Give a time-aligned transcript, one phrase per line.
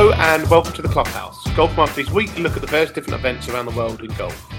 [0.00, 3.50] Hello and welcome to the Clubhouse, Golf Monthly's weekly look at the various different events
[3.50, 4.50] around the world in golf.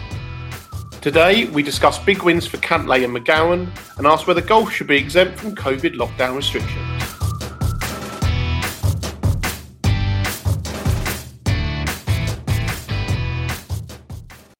[1.02, 3.68] Today we discuss big wins for Cantlay and McGowan
[3.98, 6.78] and ask whether golf should be exempt from COVID lockdown restrictions.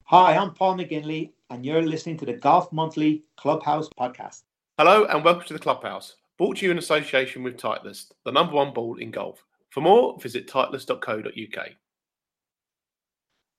[0.06, 4.42] Hi, I'm Paul McGinley, and you're listening to the Golf Monthly Clubhouse podcast.
[4.80, 8.54] Hello and welcome to the Clubhouse, brought to you in association with Titleist, the number
[8.54, 9.46] one ball in golf.
[9.72, 11.68] For more, visit titleist.co.uk.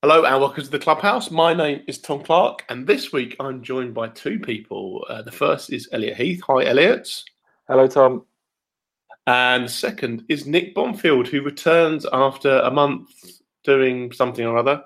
[0.03, 1.31] Hello and welcome to the Clubhouse.
[1.31, 5.07] My name is Tom Clark, and this week I'm joined by two people.
[5.09, 6.43] Uh, the first is Elliot Heath.
[6.47, 7.09] Hi, Elliot.
[7.67, 8.27] Hello, Tom.
[9.27, 13.09] And second is Nick Bonfield, who returns after a month
[13.65, 14.85] doing something or other.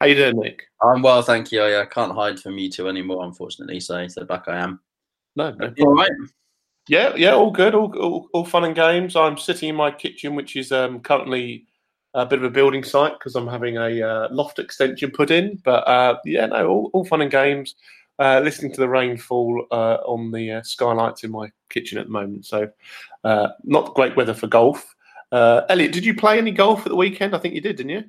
[0.00, 0.64] How you doing, Nick?
[0.82, 1.62] I'm well, thank you.
[1.62, 3.78] I, I can't hide from you two anymore, unfortunately.
[3.78, 4.80] So, so back I am.
[5.36, 5.72] No, no.
[5.76, 6.10] You all right?
[6.86, 9.16] Yeah, yeah, all good, all, all, all fun and games.
[9.16, 11.66] I'm sitting in my kitchen, which is um, currently
[12.12, 15.60] a bit of a building site because I'm having a uh, loft extension put in.
[15.64, 17.74] But uh, yeah, no, all, all fun and games.
[18.18, 22.12] Uh, listening to the rainfall uh, on the uh, skylights in my kitchen at the
[22.12, 22.46] moment.
[22.46, 22.68] So,
[23.24, 24.94] uh, not great weather for golf.
[25.32, 27.34] Elliot, did you play any golf at the weekend?
[27.34, 28.04] I think you did, didn't you?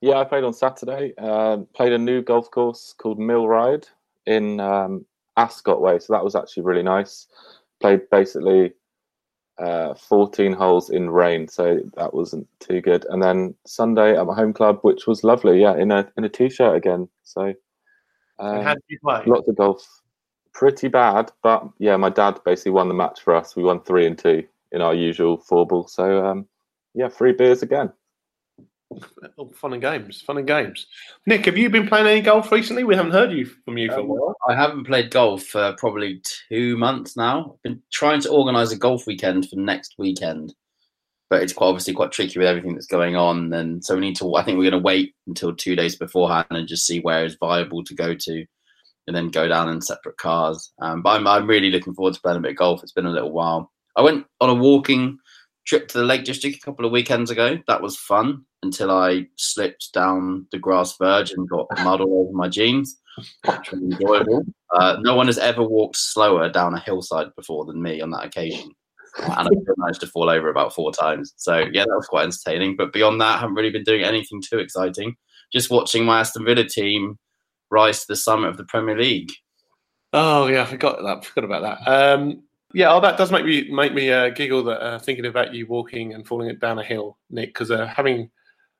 [0.00, 1.14] Yeah, I played on Saturday.
[1.18, 3.86] Um, played a new golf course called Mill Ride
[4.26, 5.06] in um,
[5.36, 7.28] Ascot Way, so that was actually really nice.
[7.80, 8.72] Played basically
[9.58, 13.04] uh, 14 holes in rain, so that wasn't too good.
[13.08, 15.60] And then Sunday at my home club, which was lovely.
[15.60, 17.08] Yeah, in a in a t-shirt again.
[17.24, 17.54] So
[18.38, 19.22] um, how did you play?
[19.26, 19.86] Lots of golf.
[20.52, 23.54] Pretty bad, but yeah, my dad basically won the match for us.
[23.54, 25.86] We won three and two in our usual four ball.
[25.86, 26.46] So um,
[26.94, 27.92] yeah, three beers again.
[29.36, 30.86] Oh, fun and games, fun and games.
[31.26, 32.84] Nick, have you been playing any golf recently?
[32.84, 34.36] We haven't heard you from you for um, a while.
[34.48, 37.52] I haven't played golf for probably two months now.
[37.52, 40.54] I've been trying to organise a golf weekend for next weekend,
[41.28, 43.52] but it's quite obviously quite tricky with everything that's going on.
[43.52, 44.34] And so we need to.
[44.36, 47.36] I think we're going to wait until two days beforehand and just see where it's
[47.38, 48.46] viable to go to,
[49.06, 50.72] and then go down in separate cars.
[50.80, 52.82] Um, but I'm I'm really looking forward to playing a bit of golf.
[52.82, 53.70] It's been a little while.
[53.96, 55.18] I went on a walking
[55.66, 57.58] trip to the Lake District a couple of weekends ago.
[57.66, 62.36] That was fun until I slipped down the grass verge and got mud all over
[62.36, 62.98] my jeans,
[63.72, 64.44] enjoyable.
[64.74, 68.24] Uh, no one has ever walked slower down a hillside before than me on that
[68.24, 68.70] occasion.
[69.18, 71.32] And I managed to fall over about four times.
[71.36, 72.76] So, yeah, that was quite entertaining.
[72.76, 75.16] But beyond that, I haven't really been doing anything too exciting.
[75.52, 77.18] Just watching my Aston Villa team
[77.70, 79.32] rise to the summit of the Premier League.
[80.12, 81.24] Oh, yeah, I forgot that.
[81.24, 81.90] Forgot about that.
[81.90, 82.42] Um,
[82.74, 84.62] yeah, oh, that does make me make me uh, giggle.
[84.64, 87.86] That uh, thinking about you walking and falling it down a hill, Nick, because uh,
[87.86, 88.30] having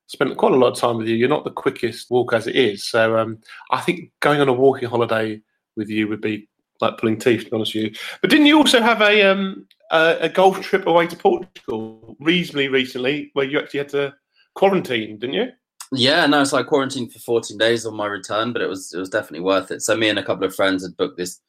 [0.08, 2.56] spent quite a lot of time with you, you're not the quickest walk as it
[2.56, 2.84] is.
[2.84, 3.38] So um,
[3.70, 5.40] I think going on a walking holiday
[5.76, 6.48] with you would be
[6.80, 7.92] like pulling teeth, to be honest with you.
[8.20, 12.68] But didn't you also have a um, a, a golf trip away to Portugal reasonably
[12.68, 14.14] recently, where you actually had to
[14.54, 15.48] quarantine, didn't you?
[15.92, 18.98] Yeah, no, so I quarantined for 14 days on my return, but it was it
[18.98, 19.82] was definitely worth it.
[19.82, 21.40] So me and a couple of friends had booked this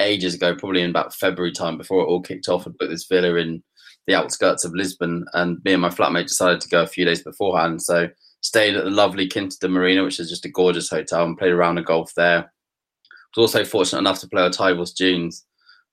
[0.00, 3.06] ages ago, probably in about February time before it all kicked off, and booked this
[3.06, 3.62] villa in
[4.06, 5.26] the outskirts of Lisbon.
[5.34, 7.82] And me and my flatmate decided to go a few days beforehand.
[7.82, 8.08] So
[8.40, 11.52] stayed at the lovely Quinta da Marinha, which is just a gorgeous hotel, and played
[11.52, 12.52] around the golf there.
[13.36, 15.44] Was also fortunate enough to play at Oitavos Dunes,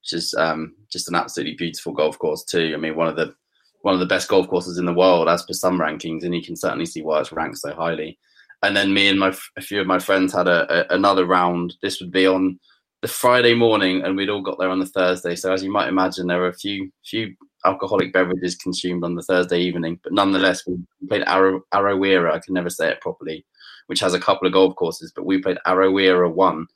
[0.01, 2.71] which is um, just an absolutely beautiful golf course too.
[2.73, 3.35] I mean, one of the
[3.81, 6.41] one of the best golf courses in the world as per some rankings, and you
[6.41, 8.17] can certainly see why it's ranked so highly.
[8.61, 11.73] And then me and my a few of my friends had a, a another round.
[11.81, 12.59] This would be on
[13.01, 15.35] the Friday morning, and we'd all got there on the Thursday.
[15.35, 17.35] So as you might imagine, there were a few few
[17.65, 22.33] alcoholic beverages consumed on the Thursday evening, but nonetheless, we played Arrow, Aroeira.
[22.33, 23.45] I can never say it properly,
[23.87, 26.67] which has a couple of golf courses, but we played Aroeira one,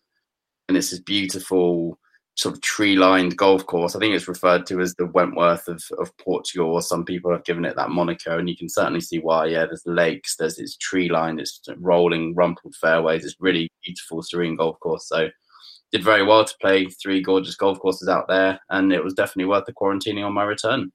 [0.68, 2.00] and it's this beautiful
[2.36, 3.96] sort of tree-lined golf course.
[3.96, 7.44] I think it's referred to as the Wentworth of, of Portugal, or some people have
[7.44, 9.48] given it that moniker, and you can certainly see why.
[9.48, 13.26] Yeah, there's lakes, there's this tree-lined, it's rolling, rumpled fairways.
[13.26, 15.08] It's really beautiful, serene golf course.
[15.08, 15.30] So
[15.92, 19.50] did very well to play three gorgeous golf courses out there, and it was definitely
[19.50, 20.92] worth the quarantining on my return.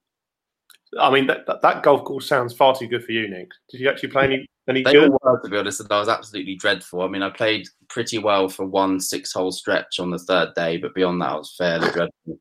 [1.00, 3.50] I mean, that, that, that golf course sounds far too good for you, Nick.
[3.70, 5.11] Did you actually play any any they good?
[5.11, 7.02] Were, to be honest, I was absolutely dreadful.
[7.02, 10.94] I mean, I played pretty well for one six-hole stretch on the third day, but
[10.94, 12.38] beyond that, I was fairly dreadful.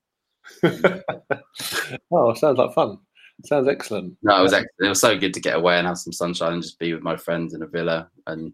[2.12, 2.98] oh, sounds like fun.
[3.46, 4.16] Sounds excellent.
[4.22, 4.86] No, it was excellent.
[4.86, 7.02] It was so good to get away and have some sunshine and just be with
[7.02, 8.54] my friends in a villa and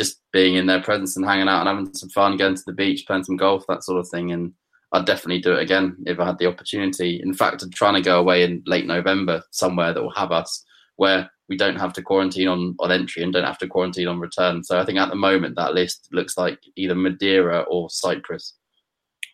[0.00, 2.72] just being in their presence and hanging out and having some fun, going to the
[2.72, 4.32] beach, playing some golf, that sort of thing.
[4.32, 4.54] And
[4.92, 7.20] I'd definitely do it again if I had the opportunity.
[7.22, 10.64] In fact, I'm trying to go away in late November somewhere that will have us
[10.96, 14.20] where we don't have to quarantine on, on entry and don't have to quarantine on
[14.20, 14.64] return.
[14.64, 18.54] So I think at the moment that list looks like either Madeira or Cyprus.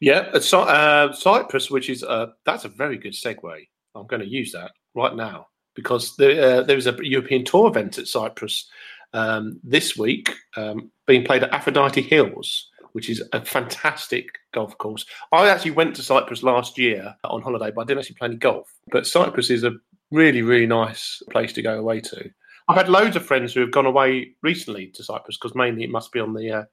[0.00, 3.68] Yeah, uh, Cyprus, which is uh, that's a very good segue.
[3.94, 5.46] I'm going to use that right now.
[5.76, 8.68] because there, uh, there was a European Tour event at Cyprus
[9.12, 15.04] um, this week um, being played at Aphrodite Hills, which is a fantastic golf course.
[15.32, 18.36] I actually went to Cyprus last year on holiday, but I didn't actually play any
[18.36, 18.72] golf.
[18.90, 19.72] But Cyprus is a
[20.10, 22.30] really, really nice place to go away to.
[22.68, 25.90] I've had loads of friends who have gone away recently to Cyprus because mainly it
[25.90, 26.64] must be on the uh,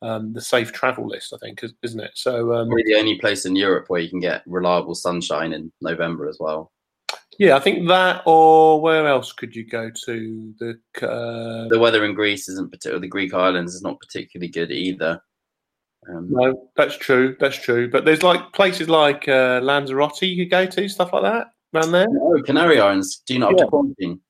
[0.00, 2.12] um, the safe travel list, I think, isn't it?
[2.14, 5.72] So um, Probably the only place in Europe where you can get reliable sunshine in
[5.80, 6.72] November as well.
[7.38, 8.22] Yeah, I think that.
[8.26, 10.54] Or where else could you go to?
[10.58, 13.06] The uh, The weather in Greece isn't particularly.
[13.06, 15.22] The Greek islands is not particularly good either.
[16.08, 17.36] Um, no, that's true.
[17.38, 17.90] That's true.
[17.90, 21.92] But there's like places like uh, Lanzarote you could go to, stuff like that around
[21.92, 22.06] there.
[22.10, 23.22] Oh, Canary Islands.
[23.26, 23.64] Do you not have Yeah.
[23.64, 24.20] to quarantine?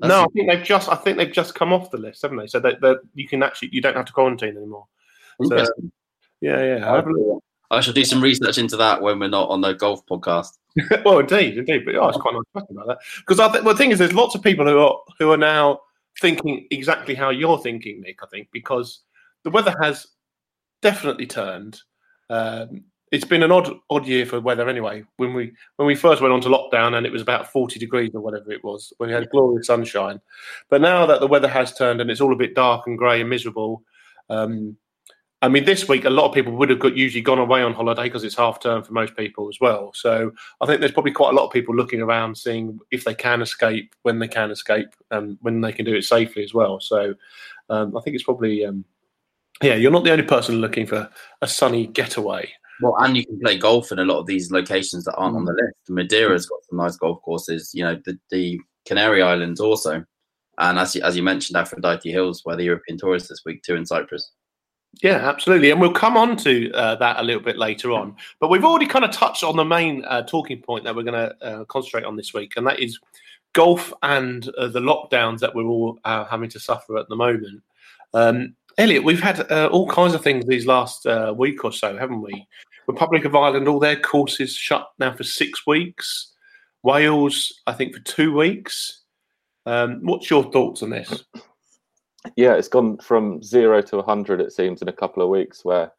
[0.00, 0.88] That's no, I think they've just.
[0.90, 2.46] I think they've just come off the list, haven't they?
[2.46, 4.86] So that, that you can actually you don't have to quarantine anymore.
[5.42, 5.90] interesting.
[6.40, 7.02] Yeah, yeah.
[7.70, 7.78] Have a look.
[7.78, 10.58] I shall do some research into that when we're not on the golf podcast.
[11.04, 11.84] well, indeed, indeed.
[11.84, 13.98] But oh, it's quite nice talking about that because I think well, the thing is,
[13.98, 15.80] there's lots of people who are who are now
[16.20, 18.22] thinking exactly how you're thinking, Nick.
[18.22, 19.00] I think because
[19.44, 20.06] the weather has
[20.82, 21.80] definitely turned.
[22.30, 25.04] Um, it's been an odd odd year for weather anyway.
[25.16, 28.10] When we when we first went on to lockdown and it was about 40 degrees
[28.14, 30.20] or whatever it was, we had glorious sunshine.
[30.68, 33.20] But now that the weather has turned and it's all a bit dark and grey
[33.20, 33.82] and miserable,
[34.28, 34.76] um,
[35.40, 37.72] I mean, this week a lot of people would have got, usually gone away on
[37.72, 39.92] holiday because it's half term for most people as well.
[39.94, 43.14] So I think there's probably quite a lot of people looking around, seeing if they
[43.14, 46.80] can escape, when they can escape, and when they can do it safely as well.
[46.80, 47.14] So
[47.70, 48.84] um, I think it's probably um,
[49.62, 51.08] yeah, you're not the only person looking for
[51.42, 52.50] a sunny getaway.
[52.80, 55.44] Well, and you can play golf in a lot of these locations that aren't on
[55.44, 55.90] the list.
[55.90, 57.72] Madeira's got some nice golf courses.
[57.74, 60.04] You know, the, the Canary Islands also,
[60.58, 63.62] and as you, as you mentioned, Aphrodite Hills, where the European tour is this week
[63.64, 64.30] too in Cyprus.
[65.02, 65.70] Yeah, absolutely.
[65.70, 68.16] And we'll come on to uh, that a little bit later on.
[68.40, 71.28] But we've already kind of touched on the main uh, talking point that we're going
[71.28, 72.98] to uh, concentrate on this week, and that is
[73.52, 77.62] golf and uh, the lockdowns that we're all uh, having to suffer at the moment.
[78.14, 81.06] Um, Elliot, we've had uh, all kinds of things these last
[81.36, 82.46] week or so, haven't we?
[82.86, 86.32] Republic of Ireland, all their courses shut now for six weeks.
[86.82, 89.02] Wales, I think, for two weeks.
[89.66, 91.24] Um, what's your thoughts on this?
[92.36, 95.92] Yeah, it's gone from zero to 100, it seems, in a couple of weeks where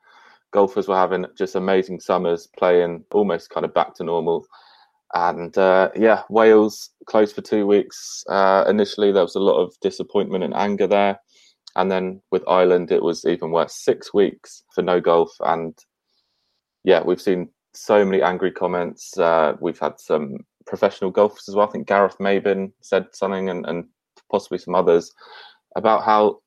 [0.51, 4.45] golfers were having just amazing summers, playing almost kind of back to normal.
[5.13, 8.24] And uh, yeah, Wales closed for two weeks.
[8.30, 11.19] Uh, initially, there was a lot of disappointment and anger there.
[11.75, 15.31] And then with Ireland, it was even worse six weeks for no golf.
[15.39, 15.77] And
[16.83, 19.18] yeah, we've seen so many angry comments.
[19.18, 21.68] Uh, we've had some professional golfers as well.
[21.68, 23.86] I think Gareth Maybin said something, and, and
[24.30, 25.12] possibly some others
[25.75, 26.39] about how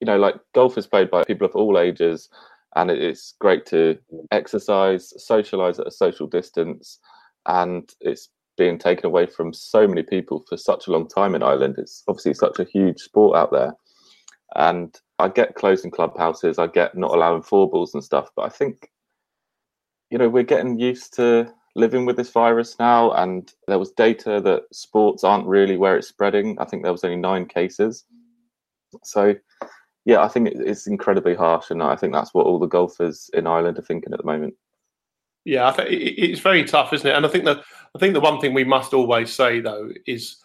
[0.00, 2.28] you know like golf is played by people of all ages
[2.76, 4.24] and it is great to mm.
[4.30, 6.98] exercise socialize at a social distance
[7.46, 8.28] and it's
[8.58, 11.76] being taken away from so many people for such a long time in ireland.
[11.78, 13.74] It's obviously such a huge sport out there.
[14.54, 18.48] And i get closing clubhouses i get not allowing four balls and stuff but i
[18.48, 18.90] think
[20.10, 24.40] you know we're getting used to living with this virus now and there was data
[24.40, 26.56] that sports aren't really where it's spreading.
[26.58, 28.04] I think there was only nine cases
[29.02, 29.34] so,
[30.04, 33.46] yeah, I think it's incredibly harsh, and I think that's what all the golfers in
[33.46, 34.54] Ireland are thinking at the moment.
[35.44, 37.14] Yeah, I think it's very tough, isn't it?
[37.14, 37.62] And I think that
[37.94, 40.36] I think the one thing we must always say though is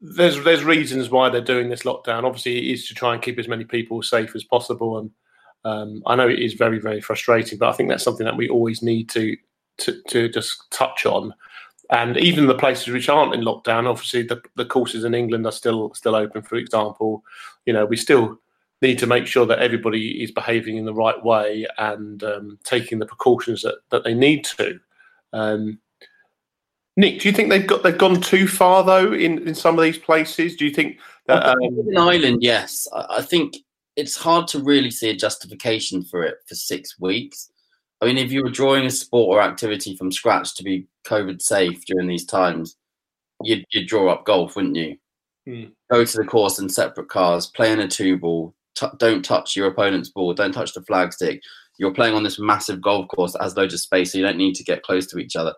[0.00, 2.24] there's there's reasons why they're doing this lockdown.
[2.24, 5.10] Obviously, it is to try and keep as many people safe as possible, and
[5.64, 8.48] um, I know it is very very frustrating, but I think that's something that we
[8.48, 9.36] always need to
[9.78, 11.34] to, to just touch on.
[11.90, 15.52] And even the places which aren't in lockdown, obviously the, the courses in England are
[15.52, 16.42] still still open.
[16.42, 17.22] For example,
[17.64, 18.40] you know we still
[18.82, 22.98] need to make sure that everybody is behaving in the right way and um, taking
[22.98, 24.78] the precautions that, that they need to.
[25.32, 25.78] Um,
[26.96, 29.84] Nick, do you think they've got they've gone too far though in, in some of
[29.84, 30.56] these places?
[30.56, 33.56] Do you think that um, in Ireland, yes, I, I think
[33.96, 37.50] it's hard to really see a justification for it for six weeks.
[38.00, 41.40] I mean, if you were drawing a sport or activity from scratch to be COVID
[41.40, 42.76] safe during these times,
[43.42, 44.96] you'd, you'd draw up golf, wouldn't you?
[45.46, 45.64] Hmm.
[45.90, 49.56] Go to the course in separate cars, play in a two ball, t- don't touch
[49.56, 51.40] your opponent's ball, don't touch the flagstick.
[51.78, 54.38] You're playing on this massive golf course that has loads of space, so you don't
[54.38, 55.54] need to get close to each other.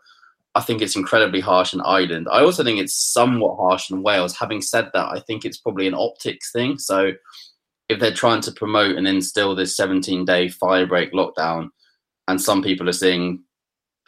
[0.55, 2.27] I think it's incredibly harsh in Ireland.
[2.31, 4.37] I also think it's somewhat harsh in Wales.
[4.37, 6.79] Having said that, I think it's probably an optics thing.
[6.79, 7.13] So
[7.89, 11.69] if they're trying to promote and instill this 17 day fire break lockdown,
[12.29, 13.43] and some people are seeing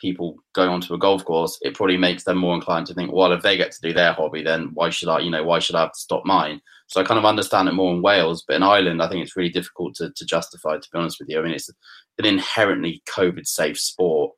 [0.01, 3.33] people going onto a golf course, it probably makes them more inclined to think, well,
[3.33, 5.75] if they get to do their hobby, then why should I, you know, why should
[5.75, 6.61] I have to stop mine?
[6.87, 9.37] So I kind of understand it more in Wales, but in Ireland, I think it's
[9.37, 11.39] really difficult to, to justify, to be honest with you.
[11.39, 11.71] I mean, it's
[12.19, 14.33] an inherently COVID safe sport.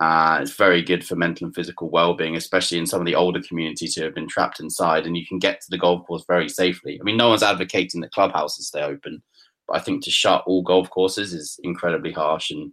[0.00, 3.40] Uh, it's very good for mental and physical well-being, especially in some of the older
[3.42, 5.06] communities who have been trapped inside.
[5.06, 6.98] And you can get to the golf course very safely.
[7.00, 9.22] I mean, no one's advocating that clubhouses stay open,
[9.66, 12.50] but I think to shut all golf courses is incredibly harsh.
[12.52, 12.72] And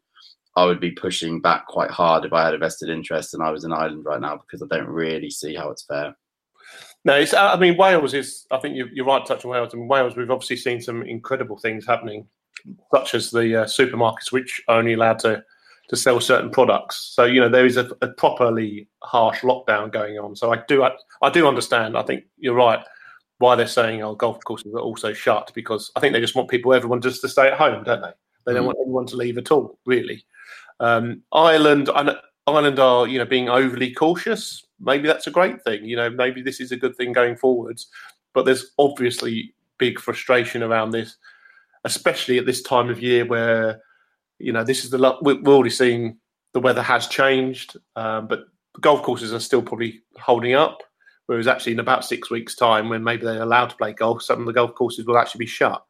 [0.55, 3.51] I would be pushing back quite hard if I had a vested interest and I
[3.51, 6.15] was in Ireland right now because I don't really see how it's fair.
[7.03, 8.47] No, it's, I mean Wales is.
[8.50, 9.74] I think you're, right to touch on Wales.
[9.74, 12.25] In Wales, we've obviously seen some incredible things happening,
[12.93, 15.43] such as the uh, supermarkets, which are only allowed to
[15.89, 17.12] to sell certain products.
[17.13, 20.35] So you know there is a, a properly harsh lockdown going on.
[20.35, 21.95] So I do I, I, do understand.
[21.95, 22.83] I think you're right
[23.38, 26.50] why they're saying oh golf courses are also shut because I think they just want
[26.50, 28.13] people everyone just to stay at home, don't they?
[28.47, 28.67] They don't mm.
[28.67, 30.25] want anyone to leave at all, really.
[30.79, 31.89] Um, Ireland
[32.48, 34.65] Ireland are you know being overly cautious.
[34.79, 35.86] Maybe that's a great thing.
[35.86, 37.88] You know maybe this is a good thing going forwards.
[38.34, 41.15] But there's obviously big frustration around this,
[41.86, 43.82] especially at this time of year where
[44.39, 46.17] you know, this is the we're already seeing
[46.53, 48.46] the weather has changed, um, but
[48.82, 50.82] golf courses are still probably holding up.
[51.27, 54.39] Whereas actually, in about six weeks' time, when maybe they're allowed to play golf, some
[54.41, 55.84] of the golf courses will actually be shut.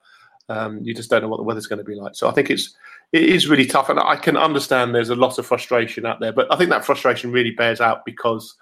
[0.49, 2.15] Um, you just don't know what the weather's going to be like.
[2.15, 2.75] So I think it's
[3.11, 6.33] it is really tough, and I can understand there's a lot of frustration out there.
[6.33, 8.55] But I think that frustration really bears out because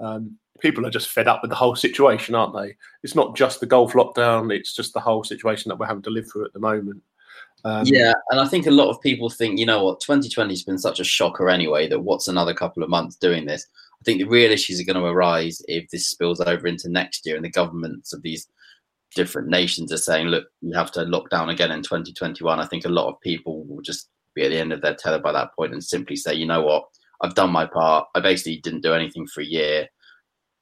[0.00, 2.76] um, people are just fed up with the whole situation, aren't they?
[3.02, 6.10] It's not just the golf lockdown; it's just the whole situation that we're having to
[6.10, 7.02] live through at the moment.
[7.64, 10.62] Um, yeah, and I think a lot of people think, you know what, 2020 has
[10.62, 13.66] been such a shocker anyway that what's another couple of months doing this?
[13.98, 17.24] I think the real issues are going to arise if this spills over into next
[17.24, 18.48] year and the governments of these
[19.14, 22.60] different nations are saying, look, you have to lock down again in 2021.
[22.60, 25.18] I think a lot of people will just be at the end of their tether
[25.18, 26.84] by that point and simply say, you know what,
[27.22, 28.06] I've done my part.
[28.14, 29.88] I basically didn't do anything for a year.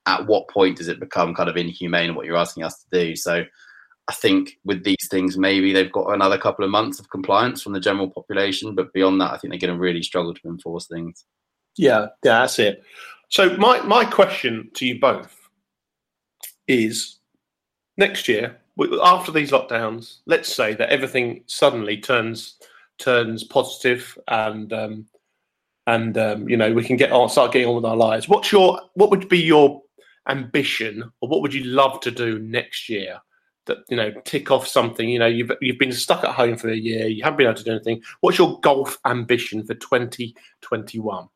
[0.07, 3.17] At what point does it become kind of inhumane what you're asking us to do?
[3.17, 3.45] So
[4.09, 7.73] I think with these things, maybe they've got another couple of months of compliance from
[7.73, 10.87] the general population, but beyond that, I think they're going to really struggle to enforce
[10.87, 11.25] things.
[11.77, 12.83] Yeah, yeah, that's it.
[13.31, 15.35] So my my question to you both
[16.67, 17.19] is:
[17.97, 18.59] next year,
[19.03, 22.59] after these lockdowns, let's say that everything suddenly turns
[22.99, 25.07] turns positive and um,
[25.87, 28.29] and um, you know we can get on start getting on with our lives.
[28.29, 29.83] What's your what would be your
[30.29, 33.19] ambition, or what would you love to do next year?
[33.67, 36.69] that you know tick off something you know you've you've been stuck at home for
[36.69, 41.29] a year you haven't been able to do anything what's your golf ambition for 2021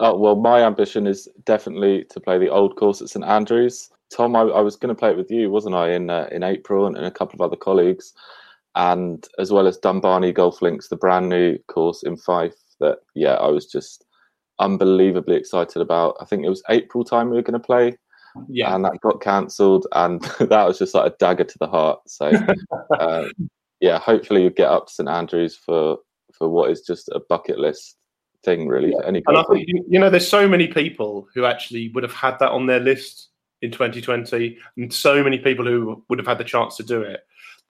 [0.00, 4.36] oh well my ambition is definitely to play the old course at st andrews tom
[4.36, 6.86] i, I was going to play it with you wasn't i in uh, in april
[6.86, 8.12] and, and, a couple of other colleagues
[8.74, 13.34] and as well as dumbarnie golf links the brand new course in fife that yeah
[13.34, 14.04] i was just
[14.58, 17.96] unbelievably excited about i think it was april time we were going to play
[18.48, 22.00] yeah, and that got cancelled, and that was just like a dagger to the heart.
[22.06, 22.32] So,
[22.98, 23.28] uh,
[23.80, 25.98] yeah, hopefully you get up to St Andrews for
[26.32, 27.96] for what is just a bucket list
[28.44, 28.90] thing, really.
[28.90, 29.06] Yeah.
[29.06, 32.38] Any and I think you know, there's so many people who actually would have had
[32.38, 33.28] that on their list
[33.62, 37.20] in 2020, and so many people who would have had the chance to do it.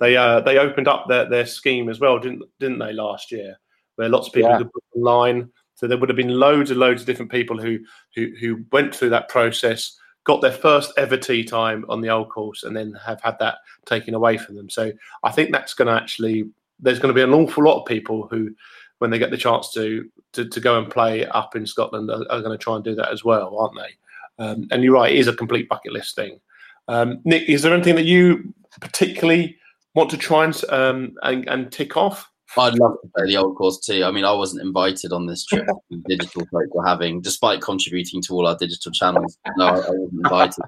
[0.00, 3.56] They uh, they opened up their, their scheme as well, didn't didn't they last year?
[3.96, 4.58] Where lots of people yeah.
[4.58, 5.50] could book online.
[5.75, 7.78] So there would have been loads and loads of different people who
[8.14, 12.28] who who went through that process got their first ever tee time on the old
[12.30, 14.70] course and then have had that taken away from them.
[14.70, 14.92] So
[15.25, 18.26] I think that's going to actually there's going to be an awful lot of people
[18.28, 18.54] who,
[18.99, 22.25] when they get the chance to to, to go and play up in Scotland, are,
[22.30, 23.94] are, going to try and do that as well, aren't they?
[24.38, 26.40] Um, and you're right, it is a complete bucket list thing.
[26.88, 29.56] Um, Nick, is there anything that you particularly
[29.94, 32.28] want to try and um, and, and tick off?
[32.56, 34.04] I'd love to play the old course too.
[34.04, 35.66] I mean, I wasn't invited on this trip.
[36.06, 39.38] digital folk were having, despite contributing to all our digital channels.
[39.56, 40.64] No, I, I wasn't invited.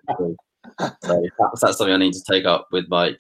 [0.79, 1.23] so
[1.61, 3.19] that's something I need to take up with Mike.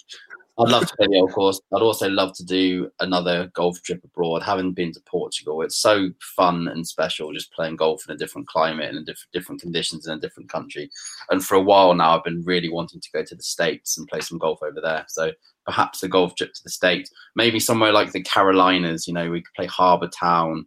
[0.57, 1.61] I'd love to play the old course.
[1.75, 4.43] I'd also love to do another golf trip abroad.
[4.43, 8.47] Having been to Portugal, it's so fun and special just playing golf in a different
[8.47, 10.91] climate and different different conditions in a different country.
[11.29, 14.07] And for a while now, I've been really wanting to go to the States and
[14.07, 15.05] play some golf over there.
[15.09, 15.33] So
[15.67, 19.09] perhaps a golf trip to the States, maybe somewhere like the Carolinas.
[19.09, 20.67] You know, we could play Harbour Town,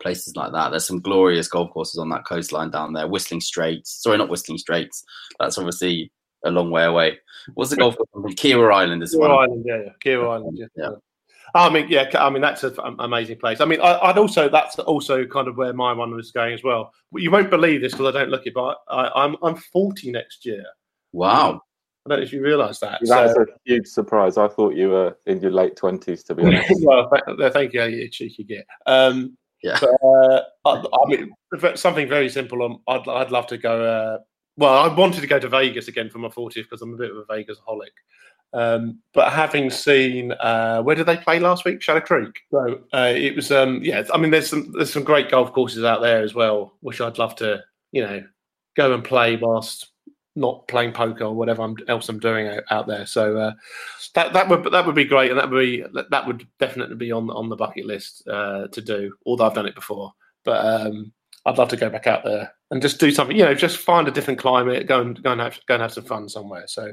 [0.00, 0.70] places like that.
[0.70, 3.06] There's some glorious golf courses on that coastline down there.
[3.06, 5.04] Whistling Straits, sorry, not Whistling Straits.
[5.38, 6.10] That's obviously
[6.44, 7.18] a long way away.
[7.54, 8.34] What's the golf course?
[8.34, 9.38] Kiawah Island as well.
[9.38, 9.92] Island, yeah, yeah.
[10.04, 10.66] Kiawah Island, yeah.
[10.76, 10.90] yeah.
[11.54, 13.60] I mean, yeah, I mean that's an amazing place.
[13.60, 16.62] I mean, I, would also that's also kind of where my one was going as
[16.62, 16.92] well.
[17.12, 20.46] You won't believe this because I don't look it, but I, I'm I'm 40 next
[20.46, 20.64] year.
[21.12, 21.60] Wow.
[22.04, 22.98] I don't know if you realise that.
[23.02, 24.36] That's so, a huge surprise.
[24.36, 26.72] I thought you were in your late twenties, to be honest.
[26.80, 27.08] well,
[27.52, 28.66] thank you, you cheeky git.
[28.86, 29.78] Um, yeah.
[29.80, 31.32] But, uh, I, I, mean,
[31.76, 32.62] something very simple.
[32.64, 33.84] Um, I'd I'd love to go.
[33.84, 34.18] Uh,
[34.56, 37.10] well, I wanted to go to Vegas again for my 40th because I'm a bit
[37.10, 37.92] of a Vegas holic.
[38.54, 41.80] Um, but having seen uh, where did they play last week?
[41.80, 42.40] Shadow Creek.
[42.50, 44.04] So uh, it was um, yeah.
[44.12, 47.18] I mean, there's some there's some great golf courses out there as well, which I'd
[47.18, 48.22] love to you know
[48.76, 49.88] go and play whilst
[50.34, 53.06] not playing poker or whatever I'm, else I'm doing out, out there.
[53.06, 53.52] So uh,
[54.14, 57.10] that that would that would be great, and that would be that would definitely be
[57.10, 59.14] on on the bucket list uh, to do.
[59.24, 60.12] Although I've done it before,
[60.44, 61.12] but um,
[61.44, 63.36] I'd love to go back out there and just do something.
[63.36, 65.92] You know, just find a different climate, go and go and have go and have
[65.92, 66.64] some fun somewhere.
[66.66, 66.92] So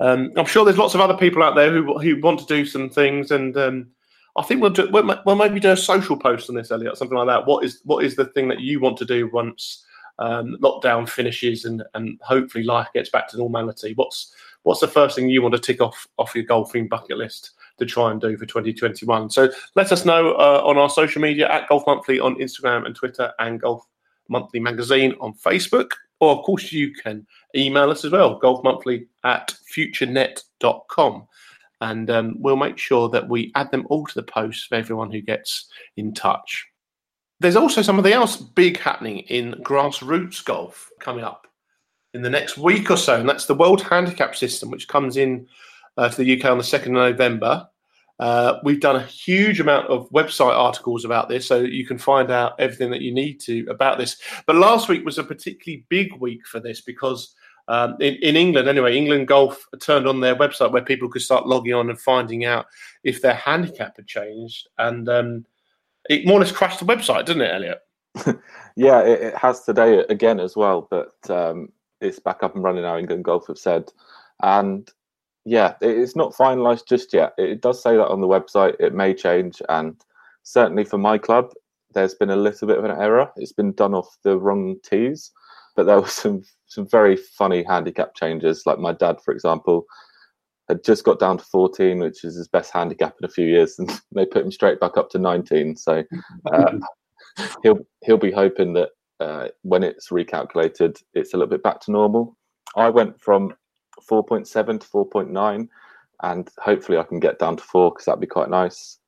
[0.00, 2.66] um, I'm sure there's lots of other people out there who who want to do
[2.66, 3.88] some things, and um,
[4.36, 7.28] I think we'll do we'll, maybe do a social post on this, Elliot, something like
[7.28, 7.46] that.
[7.46, 9.84] What is what is the thing that you want to do once?
[10.18, 15.16] um, lockdown finishes and and hopefully life gets back to normality, what's what's the first
[15.16, 18.36] thing you want to tick off off your golfing bucket list to try and do
[18.36, 19.30] for 2021?
[19.30, 22.94] So let us know uh, on our social media at Golf Monthly on Instagram and
[22.94, 23.86] Twitter and Golf
[24.28, 25.90] Monthly Magazine on Facebook.
[26.20, 31.26] Or, of course, you can email us as well, golfmonthly at futurenet.com.
[31.82, 35.10] And um, we'll make sure that we add them all to the post for everyone
[35.10, 35.68] who gets
[35.98, 36.66] in touch.
[37.38, 41.46] There's also something else big happening in grassroots golf coming up
[42.14, 45.46] in the next week or so, and that's the World Handicap System, which comes in
[45.96, 47.68] uh, to the UK on the 2nd of November.
[48.18, 52.30] Uh, we've done a huge amount of website articles about this, so you can find
[52.30, 54.16] out everything that you need to about this.
[54.46, 57.34] But last week was a particularly big week for this because
[57.68, 61.46] um, in, in, England, anyway, England Golf turned on their website where people could start
[61.46, 62.66] logging on and finding out
[63.04, 64.68] if their handicap had changed.
[64.78, 65.44] And um,
[66.08, 67.80] it more or less crashed the website, didn't it, Elliot?
[68.76, 71.68] yeah, it, it, has today again as well, but um,
[72.00, 72.96] it's back up and running now.
[72.96, 73.92] England Golf have said,
[74.42, 74.88] and
[75.46, 77.32] yeah, it's not finalised just yet.
[77.38, 78.74] It does say that on the website.
[78.80, 79.94] It may change, and
[80.42, 81.52] certainly for my club,
[81.94, 83.30] there's been a little bit of an error.
[83.36, 85.30] It's been done off the wrong tees,
[85.76, 88.64] but there were some some very funny handicap changes.
[88.66, 89.86] Like my dad, for example,
[90.68, 93.78] had just got down to 14, which is his best handicap in a few years,
[93.78, 95.76] and they put him straight back up to 19.
[95.76, 96.02] So
[96.52, 96.72] uh,
[97.62, 98.88] he'll he'll be hoping that
[99.20, 102.36] uh, when it's recalculated, it's a little bit back to normal.
[102.74, 103.54] I went from
[104.10, 105.68] 4.7 to 4.9,
[106.22, 108.98] and hopefully I can get down to four because that'd be quite nice.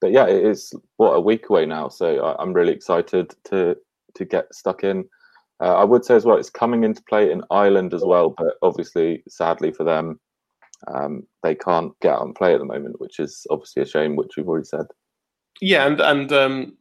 [0.00, 3.76] But yeah, it is what a week away now, so I, am really excited to
[4.14, 5.08] to get stuck in.
[5.60, 8.54] Uh, I would say as well, it's coming into play in Ireland as well, but
[8.62, 10.20] obviously, sadly for them,
[10.86, 14.14] um, they can't get out and play at the moment, which is obviously a shame,
[14.14, 14.86] which we've already said.
[15.60, 16.76] Yeah, and and um,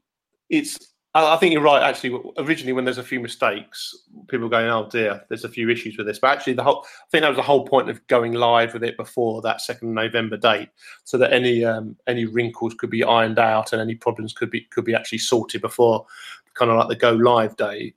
[0.49, 0.93] it's.
[1.25, 1.81] I think you're right.
[1.81, 3.95] Actually, originally when there's a few mistakes,
[4.27, 7.09] people going, "Oh dear, there's a few issues with this." But actually, the whole I
[7.11, 10.37] think that was the whole point of going live with it before that second November
[10.37, 10.69] date,
[11.03, 14.61] so that any um, any wrinkles could be ironed out and any problems could be
[14.61, 16.05] could be actually sorted before
[16.53, 17.93] kind of like the go live day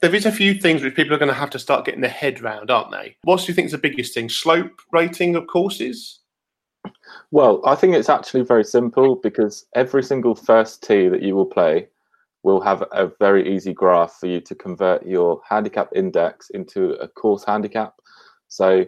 [0.00, 2.10] there is a few things which people are going to have to start getting their
[2.10, 3.16] head round, aren't they?
[3.22, 4.28] What do you think is the biggest thing?
[4.28, 6.20] Slope rating of courses?
[7.30, 11.46] Well, I think it's actually very simple because every single first tee that you will
[11.46, 11.88] play
[12.42, 17.08] will have a very easy graph for you to convert your handicap index into a
[17.08, 17.94] course handicap.
[18.48, 18.86] So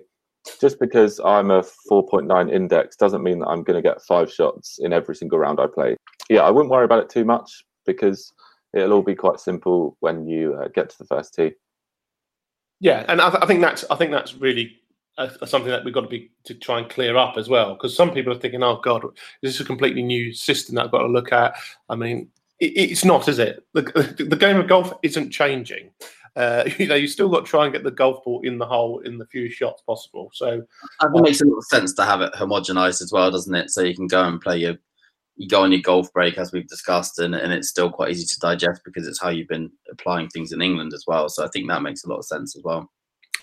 [0.61, 4.79] just because I'm a 4.9 index doesn't mean that I'm going to get five shots
[4.81, 5.97] in every single round I play.
[6.29, 8.33] Yeah, I wouldn't worry about it too much because
[8.75, 11.53] it'll all be quite simple when you uh, get to the first tee.
[12.81, 14.77] Yeah, and I, th- I think that's I think that's really
[15.17, 17.97] uh, something that we've got to be to try and clear up as well because
[17.97, 19.05] some people are thinking, "Oh God,
[19.41, 21.55] this is a completely new system that I've got to look at."
[21.89, 22.29] I mean,
[22.63, 23.65] it's not, is it?
[23.73, 23.83] The,
[24.29, 25.91] the game of golf isn't changing.
[26.37, 28.67] Uh, you know, you still got to try and get the golf ball in the
[28.67, 30.31] hole in the few shots possible.
[30.33, 30.63] So
[31.03, 33.71] it makes a lot of sense to have it homogenized as well, doesn't it?
[33.71, 34.77] So you can go and play your
[35.37, 38.27] you go on your golf break as we've discussed and, and it's still quite easy
[38.27, 41.49] to digest because it's how you've been applying things in england as well so i
[41.49, 42.91] think that makes a lot of sense as well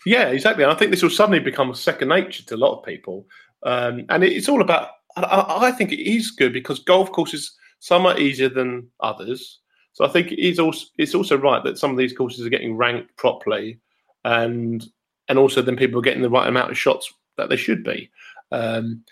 [0.06, 2.86] yeah exactly and i think this will suddenly become second nature to a lot of
[2.86, 3.26] people
[3.64, 8.06] um, and it's all about I, I, think it is good because golf courses some
[8.06, 9.60] are easier than others
[9.94, 12.76] so i think it's also it's also right that some of these courses are getting
[12.76, 13.80] ranked properly
[14.26, 14.88] and
[15.28, 18.10] and also then people are getting the right amount of shots that they should be
[18.52, 19.04] um,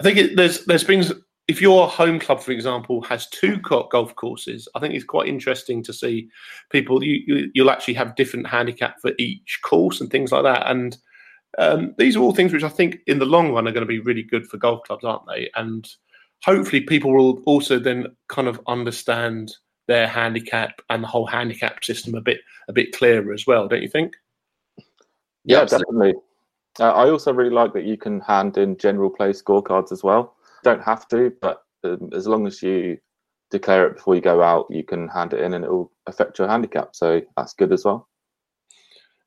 [0.00, 1.04] I think it, there's there's been
[1.48, 5.82] if your home club, for example, has two golf courses, I think it's quite interesting
[5.84, 6.28] to see
[6.70, 7.02] people.
[7.04, 10.68] You, you will actually have different handicap for each course and things like that.
[10.68, 10.96] And
[11.58, 13.86] um, these are all things which I think, in the long run, are going to
[13.86, 15.48] be really good for golf clubs, aren't they?
[15.54, 15.88] And
[16.44, 19.52] hopefully, people will also then kind of understand
[19.88, 23.68] their handicap and the whole handicap system a bit a bit clearer as well.
[23.68, 24.14] Don't you think?
[25.44, 26.14] Yeah, definitely.
[26.78, 30.36] Uh, I also really like that you can hand in general play scorecards as well
[30.66, 32.98] don't have to, but um, as long as you
[33.50, 36.38] declare it before you go out, you can hand it in and it will affect
[36.38, 36.94] your handicap.
[36.94, 38.08] So that's good as well.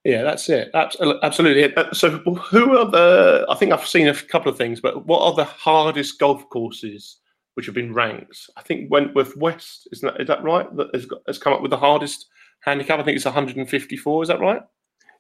[0.03, 0.71] Yeah, that's it.
[0.73, 1.75] Absolutely.
[1.75, 3.45] Uh, so, who are the?
[3.49, 7.17] I think I've seen a couple of things, but what are the hardest golf courses
[7.55, 8.49] which have been ranked?
[8.55, 10.73] I think Wentworth West is that is that right?
[10.77, 12.27] That has, got, has come up with the hardest
[12.61, 12.99] handicap.
[12.99, 14.23] I think it's 154.
[14.23, 14.61] Is that right?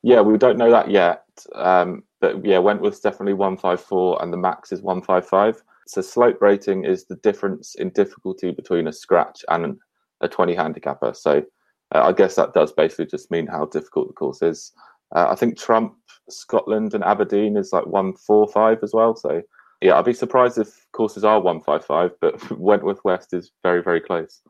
[0.01, 1.23] Yeah, we don't know that yet.
[1.55, 5.61] Um, but yeah, Wentworth's definitely 154, and the max is 155.
[5.87, 9.77] So slope rating is the difference in difficulty between a scratch and
[10.21, 11.13] a 20 handicapper.
[11.13, 11.43] So
[11.93, 14.71] uh, I guess that does basically just mean how difficult the course is.
[15.15, 15.95] Uh, I think Trump,
[16.29, 19.15] Scotland, and Aberdeen is like one four five as well.
[19.15, 19.41] So
[19.81, 23.81] yeah, I'd be surprised if courses are one five five, but Wentworth West is very
[23.81, 24.41] very close.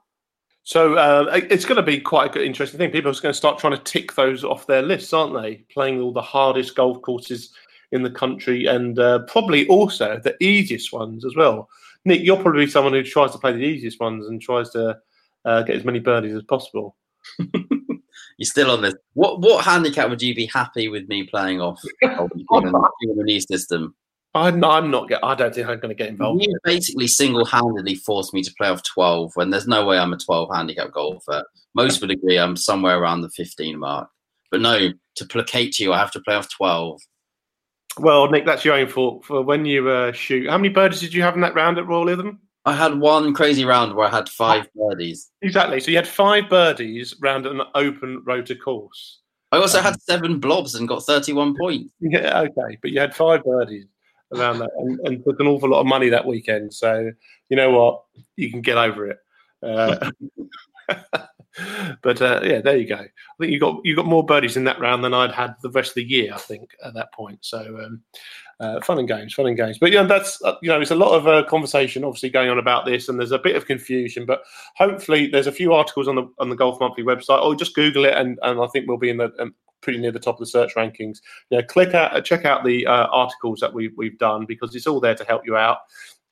[0.63, 2.91] So uh, it's going to be quite an interesting thing.
[2.91, 5.65] People are going to start trying to tick those off their lists, aren't they?
[5.73, 7.52] Playing all the hardest golf courses
[7.91, 11.67] in the country and uh, probably also the easiest ones as well.
[12.06, 14.97] Nick, you're probably someone who tries to play the easiest ones and tries to
[15.45, 16.95] uh, get as many birdies as possible.
[18.38, 18.96] You're still on this.
[19.13, 21.82] What what handicap would you be happy with me playing off?
[22.02, 23.96] the new system.
[24.36, 25.10] I'm, I'm not.
[25.10, 26.44] Get, I don't think I'm going to get involved.
[26.44, 30.18] You basically single-handedly forced me to play off 12 when there's no way I'm a
[30.18, 31.44] 12 handicap golfer.
[31.74, 34.08] Most would agree I'm somewhere around the 15 mark.
[34.52, 37.02] But no, to placate you, I have to play off 12.
[37.98, 39.26] Well, Nick, that's your own fault.
[39.26, 41.88] For when you uh, shoot, how many birdies did you have in that round at
[41.88, 42.38] Royal Lytham?
[42.69, 45.32] I had one crazy round where I had five birdies.
[45.41, 45.79] Exactly.
[45.79, 49.21] So you had five birdies round an open rota course.
[49.51, 51.91] I also um, had seven blobs and got 31 points.
[51.99, 52.77] Yeah, okay.
[52.79, 53.86] But you had five birdies
[54.36, 56.71] around that and, and took an awful lot of money that weekend.
[56.71, 57.12] So
[57.49, 58.03] you know what?
[58.36, 59.17] You can get over it.
[59.63, 60.12] Uh,
[62.02, 62.95] but uh, yeah, there you go.
[62.95, 63.08] I
[63.39, 65.91] think you got you got more birdies in that round than I'd had the rest
[65.91, 66.34] of the year.
[66.34, 67.39] I think at that point.
[67.41, 68.02] So um,
[68.60, 69.78] uh, fun and games, fun and games.
[69.78, 72.60] But yeah, that's uh, you know, it's a lot of uh, conversation obviously going on
[72.60, 74.25] about this, and there's a bit of confusion.
[74.25, 74.43] But
[74.75, 78.06] hopefully, there's a few articles on the on the Golf Monthly website, or just Google
[78.06, 80.39] it, and and I think we'll be in the um, pretty near the top of
[80.39, 81.19] the search rankings.
[81.49, 84.99] Yeah, click out, check out the uh, articles that we we've done because it's all
[84.99, 85.80] there to help you out.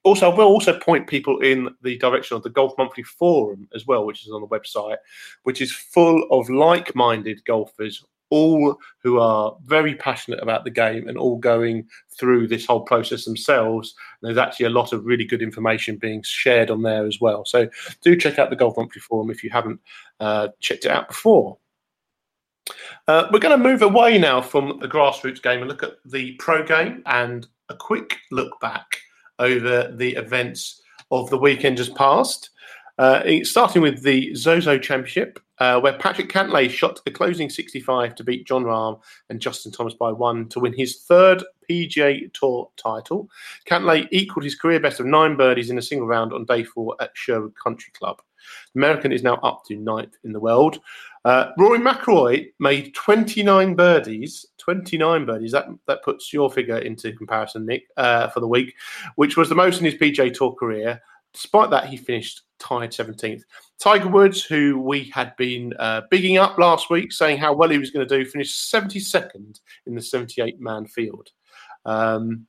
[0.08, 3.86] Also, I will also point people in the direction of the Golf Monthly forum as
[3.86, 4.96] well, which is on the website,
[5.44, 11.18] which is full of like-minded golfers all who are very passionate about the game and
[11.18, 11.86] all going
[12.18, 13.96] through this whole process themselves.
[14.22, 17.44] There's actually a lot of really good information being shared on there as well.
[17.44, 17.68] So
[18.02, 19.82] do check out the Golf Monthly Forum if you haven't
[20.22, 21.58] uh, checked it out before.
[23.10, 26.32] Uh, we're going to move away now from the grassroots game and look at the
[26.36, 29.02] pro game and a quick look back
[29.40, 32.50] over the events of the weekend just past.
[32.98, 38.24] Uh, starting with the Zozo Championship, uh, where Patrick Cantlay shot the closing 65 to
[38.24, 43.30] beat Jon Rahm and Justin Thomas by one to win his third PGA Tour title.
[43.70, 46.96] Cantlay equaled his career best of nine birdies in a single round on day four
[47.00, 48.20] at Sherwood Country Club.
[48.76, 50.80] American is now up to ninth in the world.
[51.26, 54.46] Uh, Rory McIlroy made 29 birdies.
[54.58, 55.52] 29 birdies.
[55.52, 58.76] That that puts your figure into comparison, Nick, uh, for the week,
[59.16, 61.02] which was the most in his PGA Tour career.
[61.34, 63.44] Despite that, he finished tied 17th.
[63.80, 67.78] Tiger Woods, who we had been uh, bigging up last week, saying how well he
[67.78, 71.30] was going to do, finished 72nd in the 78 man field.
[71.86, 72.48] Um,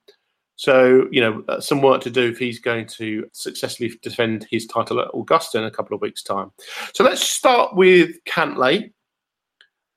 [0.59, 4.66] so, you know, uh, some work to do if he's going to successfully defend his
[4.66, 6.51] title at Augusta in a couple of weeks' time.
[6.94, 8.90] So let's start with Cantlay.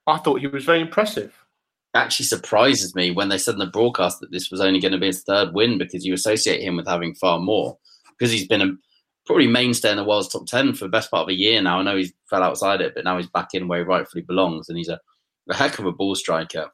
[0.05, 1.33] I thought he was very impressive.
[1.95, 4.99] Actually, surprises me when they said in the broadcast that this was only going to
[4.99, 7.75] be his third win because you associate him with having far more
[8.11, 8.71] because he's been a
[9.25, 11.79] probably mainstay in the world's top 10 for the best part of a year now.
[11.79, 14.69] I know he's fell outside it, but now he's back in where he rightfully belongs.
[14.69, 14.99] And he's a,
[15.49, 16.69] a heck of a ball striker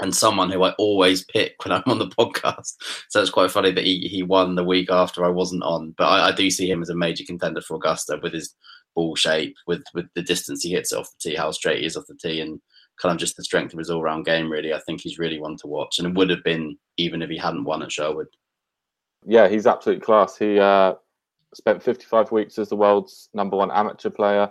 [0.00, 2.74] and someone who I always pick when I'm on the podcast.
[3.08, 5.94] So it's quite funny that he, he won the week after I wasn't on.
[5.96, 8.54] But I, I do see him as a major contender for Augusta with his
[8.94, 11.86] ball shape, with, with the distance he hits it off the tee, how straight he
[11.86, 12.60] is off the tee, and
[13.00, 14.74] kind of just the strength of his all round game, really.
[14.74, 15.98] I think he's really one to watch.
[15.98, 18.28] And it would have been even if he hadn't won at Sherwood.
[19.26, 20.36] Yeah, he's absolute class.
[20.36, 20.94] He uh,
[21.54, 24.50] spent 55 weeks as the world's number one amateur player.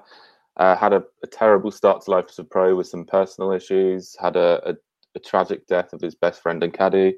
[0.57, 4.15] Uh, had a, a, terrible start to life as a pro with some personal issues.
[4.19, 4.75] Had a, a,
[5.15, 7.15] a, tragic death of his best friend and caddy.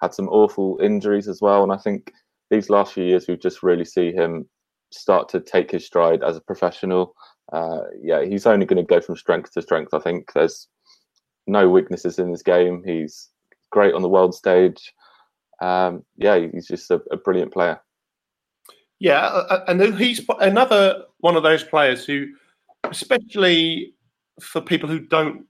[0.00, 1.62] Had some awful injuries as well.
[1.62, 2.12] And I think
[2.50, 4.48] these last few years, we just really see him
[4.92, 7.14] start to take his stride as a professional.
[7.52, 9.94] Uh, yeah, he's only going to go from strength to strength.
[9.94, 10.68] I think there's
[11.46, 12.82] no weaknesses in his game.
[12.84, 13.30] He's
[13.70, 14.92] great on the world stage.
[15.60, 17.80] Um, yeah, he's just a, a brilliant player.
[19.00, 22.28] Yeah, and he's another one of those players who,
[22.84, 23.94] especially
[24.40, 25.46] for people who don't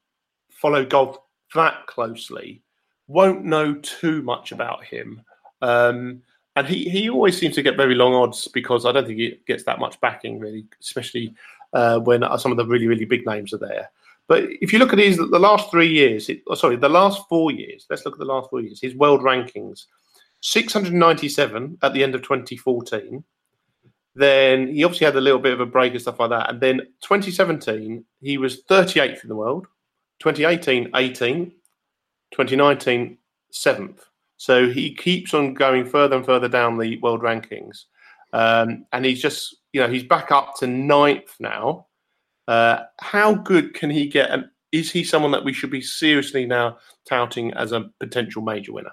[0.51, 1.19] follow golf
[1.55, 2.62] that closely,
[3.07, 5.23] won't know too much about him.
[5.62, 6.23] Um,
[6.57, 9.40] and he, he always seems to get very long odds because I don't think he
[9.47, 11.35] gets that much backing, really, especially
[11.73, 13.90] uh, when some of the really, really big names are there.
[14.27, 17.29] But if you look at his the last three years, it, oh, sorry, the last
[17.29, 17.87] four years.
[17.90, 18.81] Let's look at the last four years.
[18.81, 19.85] His world rankings:
[20.40, 23.23] 697 at the end of 2014.
[24.14, 26.49] Then he obviously had a little bit of a break and stuff like that.
[26.49, 29.67] And then 2017, he was 38th in the world.
[30.25, 31.53] 2018, 18th.
[32.33, 33.19] 2019,
[33.53, 33.99] 7th.
[34.37, 37.85] So he keeps on going further and further down the world rankings.
[38.33, 41.87] Um, and he's just, you know, he's back up to ninth now.
[42.49, 44.31] Uh, how good can he get?
[44.31, 48.73] And is he someone that we should be seriously now touting as a potential major
[48.73, 48.93] winner?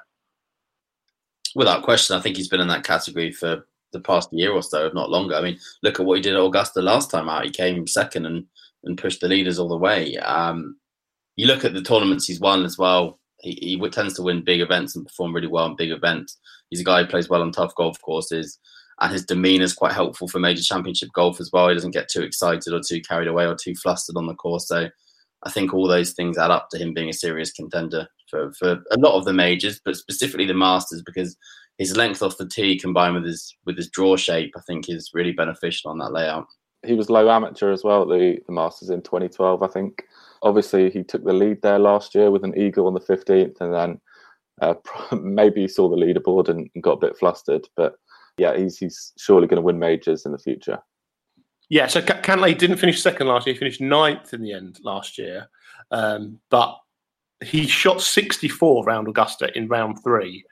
[1.56, 4.86] Without question, I think he's been in that category for the past year or so,
[4.86, 5.36] if not longer.
[5.36, 7.46] I mean, look at what he did at Augusta last time out.
[7.46, 8.46] He came second and,
[8.84, 10.18] and pushed the leaders all the way.
[10.18, 10.78] Um,
[11.36, 13.20] you look at the tournaments he's won as well.
[13.40, 16.38] He, he tends to win big events and perform really well in big events.
[16.70, 18.60] He's a guy who plays well on tough golf courses
[19.02, 21.68] and his demeanour is quite helpful for major championship golf as well.
[21.68, 24.68] He doesn't get too excited or too carried away or too flustered on the course.
[24.68, 24.90] So
[25.44, 28.84] I think all those things add up to him being a serious contender for, for
[28.92, 31.36] a lot of the majors, but specifically the Masters because
[31.80, 35.10] his length off the tee combined with his with his draw shape, I think, is
[35.16, 36.46] really beneficial on that layout.
[36.86, 40.04] He was low amateur as well at the, the Masters in 2012, I think.
[40.44, 43.74] Obviously, he took the lead there last year with an eagle on the 15th, and
[43.74, 44.02] then
[44.62, 44.76] uh,
[45.22, 47.96] maybe he saw the leaderboard and, got a bit flustered, but
[48.38, 50.80] yeah, he's he's surely going to win majors in the future.
[51.70, 53.54] Yeah, so Cantlay didn't finish second last year.
[53.54, 55.48] He finished ninth in the end last year,
[55.92, 56.78] um, but
[57.42, 60.44] he shot 64 round Augusta in round three,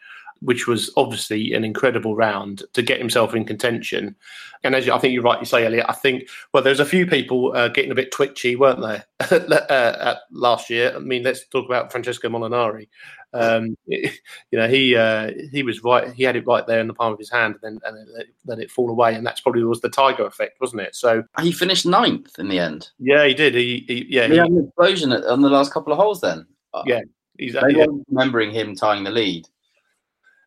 [0.42, 4.16] which was obviously an incredible round to get himself in contention.
[4.64, 6.86] And as you, I think you're right, you say, Elliot, I think, well, there's a
[6.86, 9.06] few people uh, getting a bit twitchy, weren't there,
[9.70, 10.94] uh, last year?
[10.96, 12.88] I mean, let's talk about Francesco Molinari.
[13.34, 14.12] Um, you
[14.52, 16.12] know, he uh, he was right.
[16.14, 18.26] He had it right there in the palm of his hand, and then and let,
[18.46, 19.16] let, it fall away.
[19.16, 20.96] And that's probably was the Tiger effect, wasn't it?
[20.96, 22.90] So he finished ninth in the end.
[22.98, 23.54] Yeah, he did.
[23.54, 26.22] He, he yeah, he, he, had an explosion on the last couple of holes.
[26.22, 26.46] Then
[26.86, 27.02] yeah,
[27.38, 27.86] he's uh, yeah.
[28.10, 29.48] remembering him tying the lead.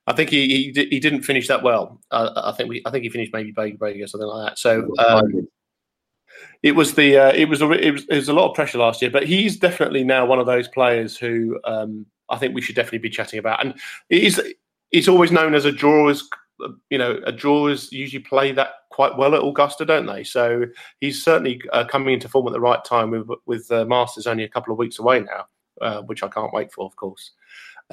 [0.06, 2.00] I think he he, he didn't finish that well.
[2.10, 4.58] Uh, I think we I think he finished maybe Baker Baker or something like that.
[4.58, 5.48] So um,
[6.62, 8.78] it was the uh, it was a, it was it was a lot of pressure
[8.78, 12.62] last year, but he's definitely now one of those players who um, I think we
[12.62, 13.64] should definitely be chatting about.
[13.64, 13.74] And
[14.10, 14.40] is
[14.90, 16.28] it's always known as a drawers.
[16.90, 20.22] You know, a drawers usually play that quite well at Augusta, don't they?
[20.22, 20.66] So
[21.00, 24.44] he's certainly uh, coming into form at the right time with with uh, Masters only
[24.44, 25.46] a couple of weeks away now,
[25.80, 27.32] uh, which I can't wait for, of course.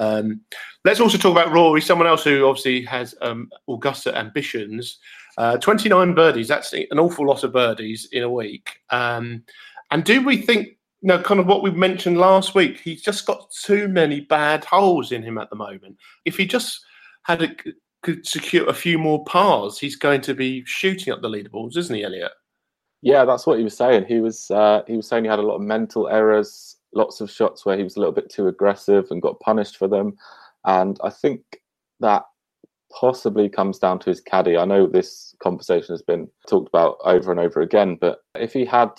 [0.00, 0.40] Um,
[0.84, 4.98] let's also talk about Rory, someone else who obviously has um, Augusta ambitions.
[5.38, 8.80] Uh, 29 birdies, that's an awful lot of birdies in a week.
[8.90, 9.44] Um,
[9.90, 10.68] and do we think,
[11.02, 14.64] you know, kind of what we mentioned last week, he's just got too many bad
[14.64, 15.96] holes in him at the moment.
[16.24, 16.84] If he just
[17.22, 17.54] had a,
[18.02, 21.94] could secure a few more pars, he's going to be shooting up the leaderboards, isn't
[21.94, 22.32] he, Elliot?
[23.02, 24.06] Yeah, that's what he was saying.
[24.06, 27.30] He was uh, he was saying he had a lot of mental errors lots of
[27.30, 30.16] shots where he was a little bit too aggressive and got punished for them.
[30.64, 31.42] And I think
[32.00, 32.24] that
[32.92, 34.56] possibly comes down to his caddy.
[34.56, 38.64] I know this conversation has been talked about over and over again, but if he
[38.64, 38.90] had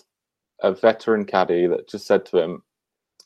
[0.63, 2.63] a veteran caddy that just said to him,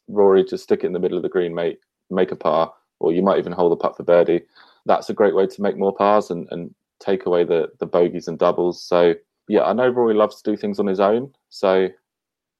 [0.08, 3.12] Rory, just stick it in the middle of the green, mate, make a par, or
[3.12, 4.42] you might even hold the putt for birdie,
[4.86, 8.28] that's a great way to make more pars and, and take away the, the bogeys
[8.28, 8.82] and doubles.
[8.82, 9.16] So,
[9.48, 11.34] yeah, I know Rory loves to do things on his own.
[11.50, 11.90] So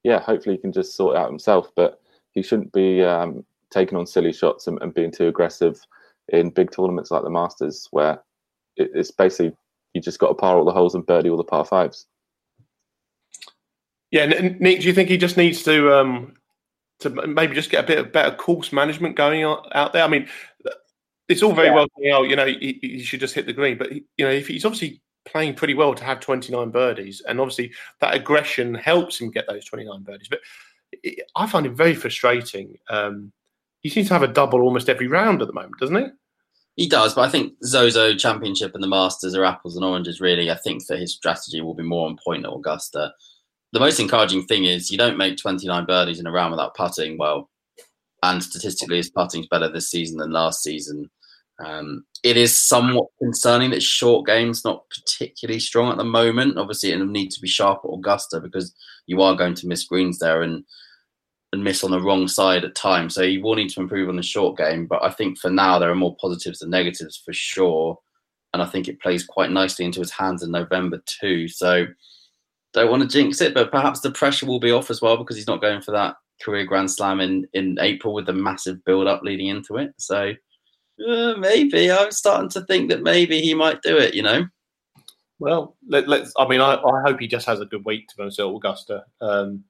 [0.06, 1.72] yeah, hopefully he can just sort it out himself.
[1.74, 5.84] But he shouldn't be um, taking on silly shots and, and, being too aggressive
[6.28, 8.22] in big tournaments like the Masters, where
[8.76, 9.56] it, it's basically
[9.94, 12.06] you just got to par all the holes and birdie all the par fives.
[14.12, 16.34] Yeah, Nick, do you think he just needs to um,
[17.00, 20.04] to maybe just get a bit of better course management going out there?
[20.04, 20.28] I mean,
[21.28, 21.86] it's all very yeah.
[21.98, 24.64] well, you know, he, he, should just hit the green, but you know, if he's
[24.64, 27.22] obviously playing pretty well to have 29 birdies.
[27.28, 30.28] And obviously, that aggression helps him get those 29 birdies.
[30.28, 30.40] But
[31.02, 32.78] it, I find it very frustrating.
[32.88, 33.32] Um,
[33.80, 36.06] he seems to have a double almost every round at the moment, doesn't he?
[36.76, 40.50] He does, but I think Zozo Championship and the Masters are apples and oranges, really.
[40.50, 43.14] I think that his strategy will be more on point at Augusta.
[43.72, 47.16] The most encouraging thing is you don't make 29 birdies in a round without putting
[47.16, 47.48] well.
[48.22, 51.10] And statistically, his putting's better this season than last season.
[51.64, 56.58] Um, it is somewhat concerning that short game's not particularly strong at the moment.
[56.58, 58.74] Obviously, it'll need to be sharp at Augusta because
[59.06, 60.64] you are going to miss greens there and
[61.52, 63.14] and miss on the wrong side at times.
[63.14, 64.86] So you will need to improve on the short game.
[64.86, 67.96] But I think for now there are more positives than negatives for sure.
[68.52, 71.46] And I think it plays quite nicely into his hands in November too.
[71.46, 71.86] So
[72.74, 75.36] don't want to jinx it, but perhaps the pressure will be off as well because
[75.36, 79.06] he's not going for that career Grand Slam in in April with the massive build
[79.06, 79.92] up leading into it.
[79.98, 80.34] So
[81.04, 84.14] uh, maybe I'm starting to think that maybe he might do it.
[84.14, 84.46] You know.
[85.38, 88.22] Well, let, us I mean, I, I, hope he just has a good week to
[88.22, 89.04] honest Augusta.
[89.20, 89.64] Um,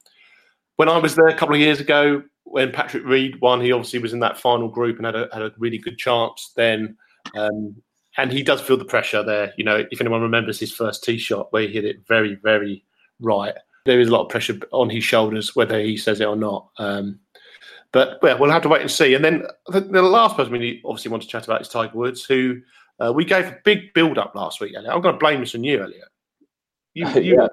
[0.77, 3.99] when I was there a couple of years ago, when Patrick Reed won, he obviously
[3.99, 6.97] was in that final group and had a, had a really good chance then.
[7.37, 7.75] Um,
[8.17, 9.53] and he does feel the pressure there.
[9.57, 12.85] You know, if anyone remembers his first tee shot where he hit it very, very
[13.21, 16.37] right, there is a lot of pressure on his shoulders, whether he says it or
[16.37, 16.69] not.
[16.79, 17.19] Um,
[17.93, 19.15] but well, we'll have to wait and see.
[19.15, 22.25] And then the, the last person we obviously want to chat about is Tiger Woods,
[22.25, 22.61] who
[22.99, 24.75] uh, we gave a big build up last week.
[24.75, 24.93] Elliot.
[24.93, 26.09] I'm going to blame this on you, Elliot.
[26.95, 27.49] You, you, yeah.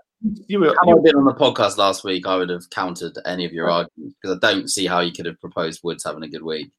[0.47, 0.67] you were.
[0.67, 3.69] Had I been on the podcast last week, I would have countered any of your
[3.69, 6.71] arguments because I don't see how you could have proposed Woods having a good week.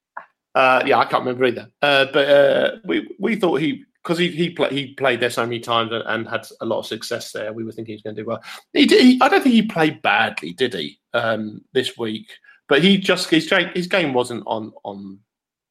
[0.55, 1.69] Uh, yeah, I can't remember either.
[1.83, 5.45] Uh, but uh, we we thought he because he he, play, he played there so
[5.45, 7.53] many times and, and, had a lot of success there.
[7.53, 8.43] We were thinking he was going to do well.
[8.73, 10.99] He, did, he I don't think he played badly, did he?
[11.12, 12.31] Um, this week,
[12.68, 15.18] but he just his his game wasn't on on.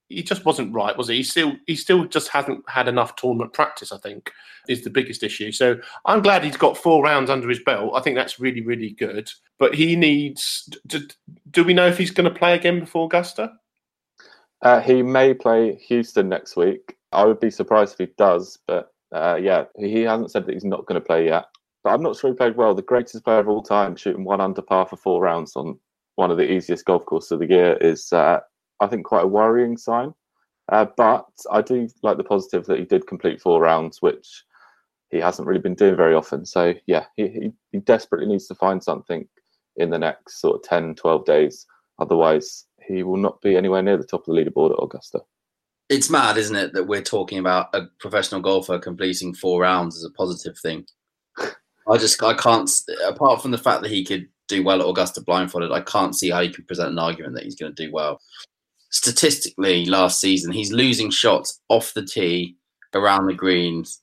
[0.09, 1.17] He just wasn't right, was he?
[1.17, 3.91] He still he still just hasn't had enough tournament practice.
[3.91, 4.31] I think
[4.67, 5.51] is the biggest issue.
[5.51, 5.75] So
[6.05, 7.93] I'm glad he's got four rounds under his belt.
[7.95, 9.29] I think that's really really good.
[9.59, 10.69] But he needs.
[11.51, 13.53] Do we know if he's going to play again before Augusta?
[14.61, 16.95] Uh, he may play Houston next week.
[17.11, 20.63] I would be surprised if he does, but uh, yeah, he hasn't said that he's
[20.63, 21.45] not going to play yet.
[21.83, 22.73] But I'm not sure he played well.
[22.73, 25.77] The greatest player of all time, shooting one under par for four rounds on
[26.15, 28.39] one of the easiest golf courses of the year, is uh,
[28.79, 30.13] I think quite a worrying sign.
[30.71, 34.43] Uh, but I do like the positive that he did complete four rounds, which
[35.09, 36.45] he hasn't really been doing very often.
[36.45, 39.27] So yeah, he, he, he desperately needs to find something
[39.75, 41.65] in the next sort of 10, 12 days.
[41.99, 45.21] Otherwise, he will not be anywhere near the top of the leaderboard at Augusta.
[45.89, 50.03] It's mad, isn't it, that we're talking about a professional golfer completing four rounds as
[50.03, 50.85] a positive thing.
[51.39, 52.71] I just I can't.
[53.05, 56.29] Apart from the fact that he could do well at Augusta blindfolded, I can't see
[56.29, 58.19] how you can present an argument that he's going to do well.
[58.89, 62.55] Statistically, last season he's losing shots off the tee,
[62.93, 64.01] around the greens,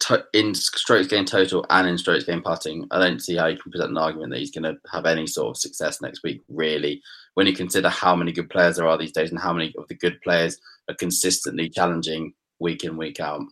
[0.00, 2.86] to, in strokes gained total and in strokes gained putting.
[2.90, 5.26] I don't see how you can present an argument that he's going to have any
[5.26, 6.42] sort of success next week.
[6.48, 7.00] Really,
[7.34, 9.86] when you consider how many good players there are these days and how many of
[9.88, 13.42] the good players are consistently challenging week in week out.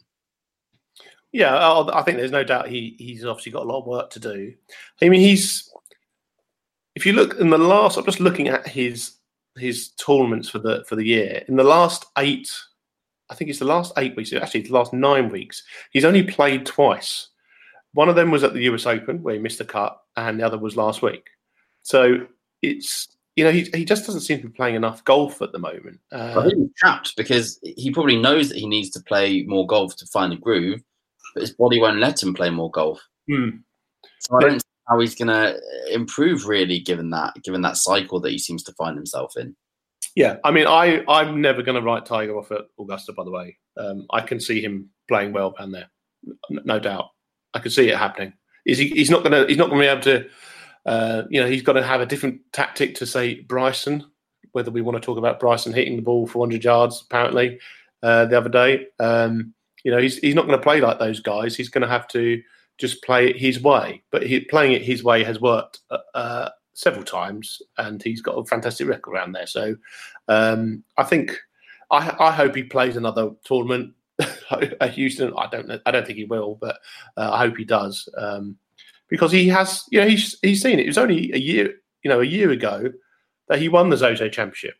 [1.32, 4.20] Yeah, I think there's no doubt he he's obviously got a lot of work to
[4.20, 4.52] do.
[5.00, 5.69] I mean, he's
[7.00, 9.12] if you look in the last, I'm just looking at his
[9.56, 11.42] his tournaments for the for the year.
[11.48, 12.52] In the last eight,
[13.30, 14.34] I think it's the last eight weeks.
[14.34, 17.28] Actually, the last nine weeks, he's only played twice.
[17.94, 20.44] One of them was at the US Open where he missed the cut, and the
[20.44, 21.26] other was last week.
[21.84, 22.26] So
[22.60, 25.58] it's you know, he, he just doesn't seem to be playing enough golf at the
[25.58, 26.00] moment.
[26.12, 30.06] Uh, he's trapped because he probably knows that he needs to play more golf to
[30.06, 30.82] find a groove,
[31.34, 33.00] but his body won't let him play more golf.
[33.26, 33.48] Hmm.
[34.18, 35.58] So I don't how he's going to
[35.92, 39.54] improve really, given that given that cycle that he seems to find himself in.
[40.16, 43.12] Yeah, I mean, I I'm never going to write Tiger off at Augusta.
[43.12, 45.86] By the way, um, I can see him playing well down there,
[46.50, 47.06] no doubt.
[47.54, 48.32] I can see it happening.
[48.66, 48.88] Is he?
[48.88, 49.46] He's not going to.
[49.46, 50.30] He's not going to be able to
[50.86, 54.04] uh, you know, he's got to have a different tactic to say Bryson.
[54.52, 57.60] Whether we want to talk about Bryson hitting the ball 400 yards, apparently
[58.02, 61.20] uh, the other day, um, you know, he's he's not going to play like those
[61.20, 61.54] guys.
[61.54, 62.42] He's going to have to
[62.80, 64.02] just play it his way.
[64.10, 68.32] But he, playing it his way has worked uh, uh, several times, and he's got
[68.32, 69.46] a fantastic record around there.
[69.46, 69.76] So
[70.28, 71.38] um, I think
[71.90, 73.94] I, I hope he plays another tournament
[74.50, 75.32] at Houston.
[75.36, 75.78] I don't know.
[75.86, 76.78] I don't think he will, but
[77.16, 78.08] uh, I hope he does.
[78.16, 78.56] Um,
[79.08, 80.84] because he has, you know, he's he's seen it.
[80.84, 82.90] It was only a year, you know, a year ago
[83.48, 84.76] that he won the Zozo Championship,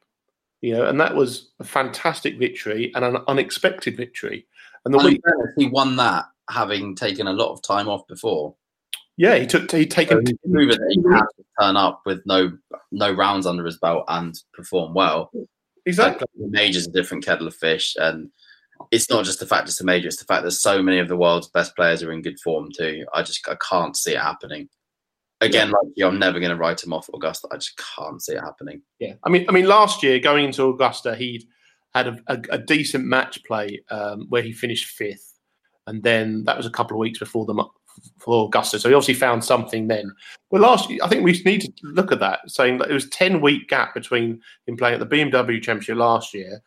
[0.61, 4.47] you know, and that was a fantastic victory and an unexpected victory.
[4.85, 5.21] And the week
[5.59, 8.55] he won that having taken a lot of time off before.
[9.17, 12.57] Yeah, he took he'd taken so proven that he had to turn up with no
[12.91, 15.31] no rounds under his belt and perform well.
[15.87, 18.31] Exactly, like, the major's a different kettle of fish, and
[18.91, 21.09] it's not just the fact it's a major; it's the fact that so many of
[21.09, 23.05] the world's best players are in good form too.
[23.15, 24.69] I just I can't see it happening.
[25.43, 25.73] Again, yeah.
[25.73, 27.49] like you, I'm never going to write him off Augusta.
[27.51, 28.83] I just can't see it happening.
[28.99, 31.45] Yeah, I mean, I mean, last year going into Augusta, he'd
[31.95, 35.30] had a, a, a decent match play um, where he finished fifth,
[35.91, 37.65] and then that was a couple of weeks before the
[38.19, 38.79] for Augusta.
[38.79, 40.15] So he obviously found something then.
[40.51, 43.09] Well, last year, I think we need to look at that, saying that it was
[43.09, 46.63] ten week gap between him playing at the BMW Championship last year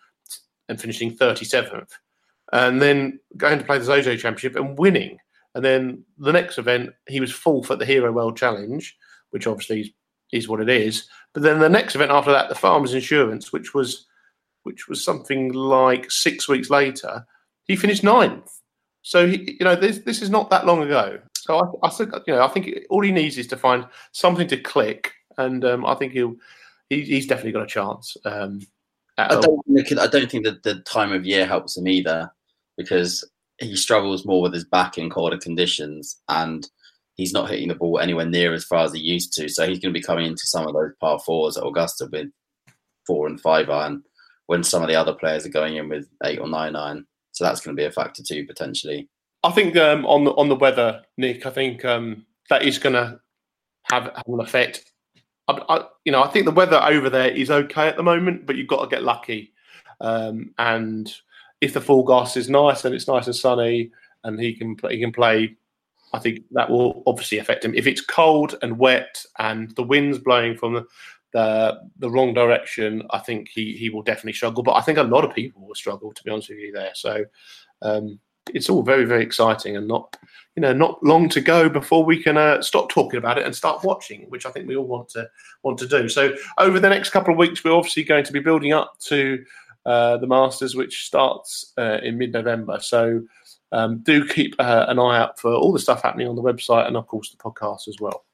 [0.68, 1.90] and finishing 37th,
[2.52, 5.18] and then going to play the Zozo Championship and winning.
[5.56, 8.98] And then the next event, he was fourth at the Hero World Challenge,
[9.30, 9.90] which obviously is,
[10.32, 11.08] is what it is.
[11.34, 14.06] But then the next event after that, the Farmers Insurance, which was
[14.64, 17.26] which was something like six weeks later,
[17.66, 18.50] he finished ninth.
[19.04, 21.20] So he, you know, this this is not that long ago.
[21.36, 24.48] So I, I think you know, I think all he needs is to find something
[24.48, 26.36] to click, and um, I think he'll
[26.90, 28.18] he, he's definitely got a chance.
[28.26, 28.62] Um,
[29.18, 32.32] I don't, think I don't think that the time of year helps him either
[32.78, 33.24] because
[33.60, 36.68] he struggles more with his back in colder conditions and
[37.16, 39.48] he's not hitting the ball anywhere near as far as he used to.
[39.50, 42.32] So he's going to be coming into some of those par fours at Augusta with
[43.06, 44.04] four and five iron
[44.48, 47.06] when some of the other players are going in with eight or nine iron.
[47.34, 49.10] So that's going to be a factor too potentially.
[49.44, 51.46] I think um, on the on the weather, Nick.
[51.46, 53.20] I think um, that is going to
[53.92, 54.92] have, have an effect.
[55.50, 58.46] I, I, you know, I think the weather over there is okay at the moment,
[58.46, 59.52] but you've got to get lucky.
[60.00, 61.14] Um, and
[61.60, 63.92] if the forecast is nice and it's nice and sunny,
[64.24, 65.58] and he can he can play,
[66.14, 67.74] I think that will obviously affect him.
[67.76, 70.86] If it's cold and wet and the wind's blowing from the
[71.34, 74.64] the, the wrong direction, I think he he will definitely struggle.
[74.64, 76.92] But I think a lot of people will struggle, to be honest with you, there.
[76.94, 77.26] So
[77.82, 78.20] um,
[78.54, 80.18] it's all very very exciting and not
[80.56, 83.56] you know not long to go before we can uh, stop talking about it and
[83.56, 85.28] start watching which i think we all want to
[85.64, 88.40] want to do so over the next couple of weeks we're obviously going to be
[88.40, 89.44] building up to
[89.86, 93.22] uh, the masters which starts uh, in mid-november so
[93.72, 96.88] um, do keep uh, an eye out for all the stuff happening on the website
[96.88, 98.26] and of course the podcast as well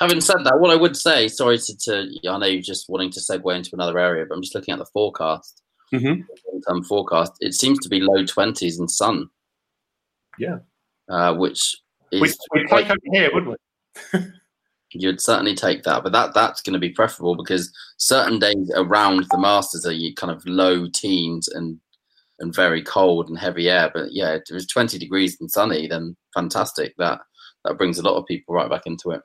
[0.00, 3.10] having said that what i would say sorry to, to i know you're just wanting
[3.10, 6.22] to segue into another area but i'm just looking at the forecast mm-hmm.
[6.50, 9.28] long-term forecast it seems to be low 20s and sun
[10.40, 10.58] yeah.
[11.08, 11.76] Uh, which
[12.12, 13.56] is we, would take over here, wouldn't
[14.12, 14.20] we?
[14.92, 19.26] you'd certainly take that, but that that's going to be preferable because certain days around
[19.30, 21.78] the Masters are you kind of low teens and
[22.38, 23.90] and very cold and heavy air.
[23.92, 26.94] But yeah, if it was 20 degrees and sunny, then fantastic.
[26.96, 27.20] That
[27.64, 29.20] that brings a lot of people right back into it.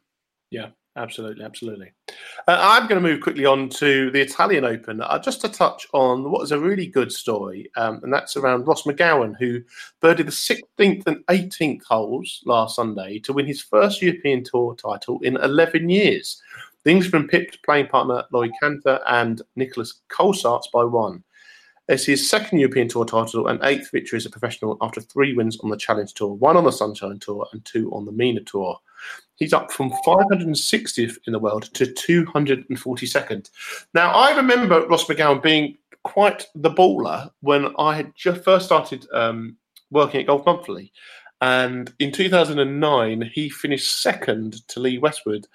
[0.50, 1.92] Yeah, Absolutely, absolutely.
[2.48, 5.86] Uh, I'm going to move quickly on to the Italian Open, uh, just to touch
[5.94, 9.62] on what is a really good story, um, and that's around Ross McGowan, who
[10.02, 15.20] birdied the 16th and 18th holes last Sunday to win his first European Tour title
[15.22, 16.42] in 11 years.
[16.84, 21.26] The Englishman pipped playing partner Laurie Canter and Nicolas Colsaerts by one.
[21.90, 25.60] It's his second European Tour title and eighth victory as a professional after three wins
[25.60, 28.80] on the Challenge Tour, one on the Sunshine Tour and two on the MENA Tour.
[29.36, 33.50] He's up from 560th in the world to 242nd.
[33.94, 39.06] Now, I remember Ross McGowan being quite the baller when I had just first started
[39.12, 39.58] um,
[39.92, 40.92] working at Golf Monthly.
[41.42, 45.48] And in 2009, he finished second to Lee Westwood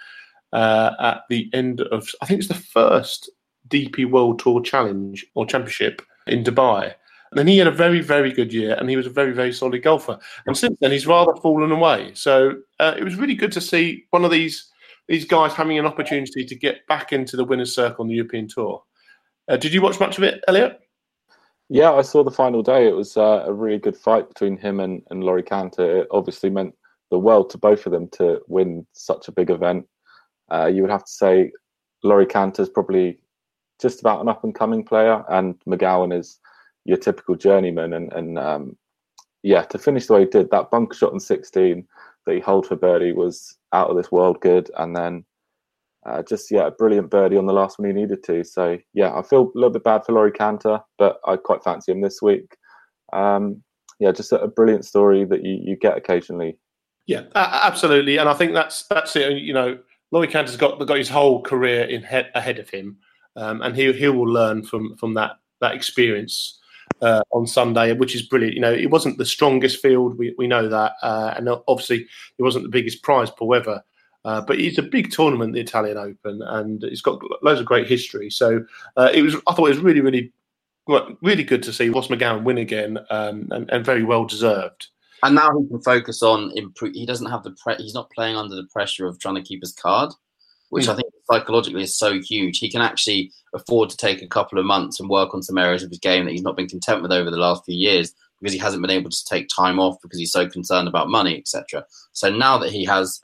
[0.52, 3.30] uh, at the end of, I think it's the first
[3.68, 6.94] DP World Tour Challenge or Championship in Dubai.
[7.36, 9.82] And he had a very, very good year, and he was a very, very solid
[9.82, 10.18] golfer.
[10.46, 12.10] And since then, he's rather fallen away.
[12.14, 14.66] So uh, it was really good to see one of these
[15.08, 18.46] these guys having an opportunity to get back into the winners' circle on the European
[18.46, 18.80] Tour.
[19.48, 20.78] Uh, did you watch much of it, Elliot?
[21.68, 22.86] Yeah, I saw the final day.
[22.86, 26.02] It was uh, a really good fight between him and, and Laurie Canter.
[26.02, 26.74] It obviously meant
[27.10, 29.86] the world to both of them to win such a big event.
[30.52, 31.50] Uh, you would have to say
[32.04, 33.18] Laurie Canter is probably
[33.80, 36.38] just about an up and coming player, and McGowan is
[36.84, 37.92] your typical journeyman.
[37.92, 38.76] And, and um,
[39.42, 41.86] yeah, to finish the way he did, that bunker shot on 16
[42.26, 44.70] that he held for birdie was out of this world good.
[44.76, 45.24] And then
[46.06, 48.44] uh, just, yeah, a brilliant birdie on the last one he needed to.
[48.44, 51.92] So, yeah, I feel a little bit bad for Laurie Canter, but I quite fancy
[51.92, 52.56] him this week.
[53.12, 53.62] Um,
[53.98, 56.56] yeah, just a, a, brilliant story that you, you get occasionally.
[57.06, 58.18] Yeah, absolutely.
[58.18, 59.38] And I think that's that's it.
[59.38, 59.78] You know,
[60.12, 62.98] Laurie Canter's got got his whole career in head, ahead of him,
[63.36, 66.59] um, and he he will learn from from that that experience
[67.00, 68.54] uh, on Sunday, which is brilliant.
[68.54, 72.06] You know, it wasn't the strongest field, we, we know that, uh, and obviously
[72.38, 73.82] it wasn't the biggest prize pool ever.
[74.24, 77.86] Uh, but it's a big tournament, the Italian Open, and it's got loads of great
[77.86, 78.28] history.
[78.28, 78.64] So
[78.96, 80.32] uh, it was, I thought it was really, really,
[81.22, 84.88] really good to see Ross McGowan win again, um, and, and, very well deserved.
[85.22, 86.92] And now he can focus on improve.
[86.92, 89.62] He doesn't have the pre- he's not playing under the pressure of trying to keep
[89.62, 90.12] his card
[90.70, 90.92] which mm.
[90.92, 92.58] I think psychologically is so huge.
[92.58, 95.82] He can actually afford to take a couple of months and work on some areas
[95.82, 98.52] of his game that he's not been content with over the last few years because
[98.52, 101.84] he hasn't been able to take time off because he's so concerned about money, etc.
[102.12, 103.20] So now that he has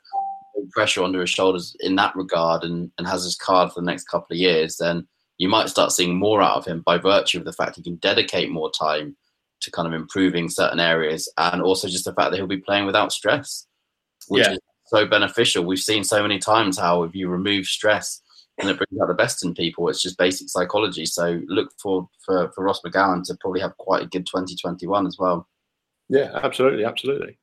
[0.71, 4.05] pressure under his shoulders in that regard and, and has his card for the next
[4.05, 5.07] couple of years, then
[5.37, 7.95] you might start seeing more out of him by virtue of the fact he can
[7.97, 9.15] dedicate more time
[9.61, 12.85] to kind of improving certain areas and also just the fact that he'll be playing
[12.85, 13.67] without stress,
[14.27, 14.53] which yeah.
[14.53, 15.65] is so beneficial.
[15.65, 18.21] We've seen so many times how if you remove stress
[18.57, 21.05] and it brings out the best in people, it's just basic psychology.
[21.05, 25.17] So look for for, for Ross McGowan to probably have quite a good 2021 as
[25.19, 25.47] well.
[26.09, 27.37] Yeah, absolutely, absolutely.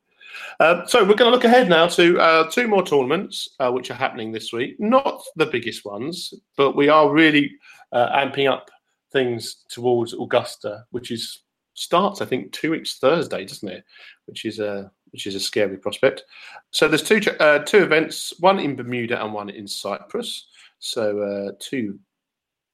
[0.59, 3.89] Uh, so we're going to look ahead now to uh, two more tournaments uh, which
[3.89, 4.75] are happening this week.
[4.79, 7.53] Not the biggest ones, but we are really
[7.91, 8.69] uh, amping up
[9.11, 11.43] things towards Augusta, which is
[11.75, 13.83] starts I think two weeks Thursday, doesn't it?
[14.25, 16.23] Which is a which is a scary prospect.
[16.71, 20.47] So there's two uh, two events, one in Bermuda and one in Cyprus.
[20.79, 21.99] So uh, two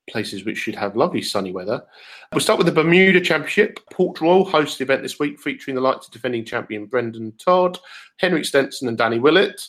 [0.09, 1.83] places which should have lovely sunny weather.
[2.31, 3.79] We'll start with the Bermuda Championship.
[3.91, 7.79] Port Royal hosts the event this week, featuring the likes of defending champion Brendon Todd,
[8.17, 9.61] Henrik Stenson, and Danny Willett.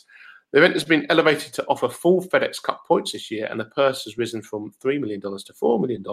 [0.51, 3.65] The event has been elevated to offer full FedEx Cup points this year, and the
[3.65, 6.05] purse has risen from $3 million to $4 million.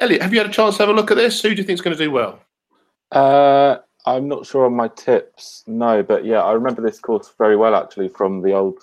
[0.00, 1.40] Elliot, have you had a chance to have a look at this?
[1.40, 2.40] Who do you think is going to do well?
[3.10, 7.56] Uh, I'm not sure on my tips, no, but yeah, I remember this course very
[7.56, 8.78] well actually from the old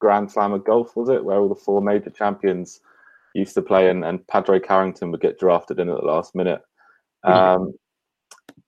[0.00, 2.80] Grand Slam of golf, was it, where all the four major champions
[3.34, 6.62] used to play, and, and Padraig Harrington would get drafted in at the last minute.
[7.22, 7.74] Um,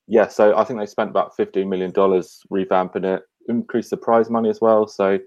[0.07, 4.51] yeah, so I think they spent about $15 million revamping it, increased the prize money
[4.51, 4.87] as well.
[4.87, 5.19] So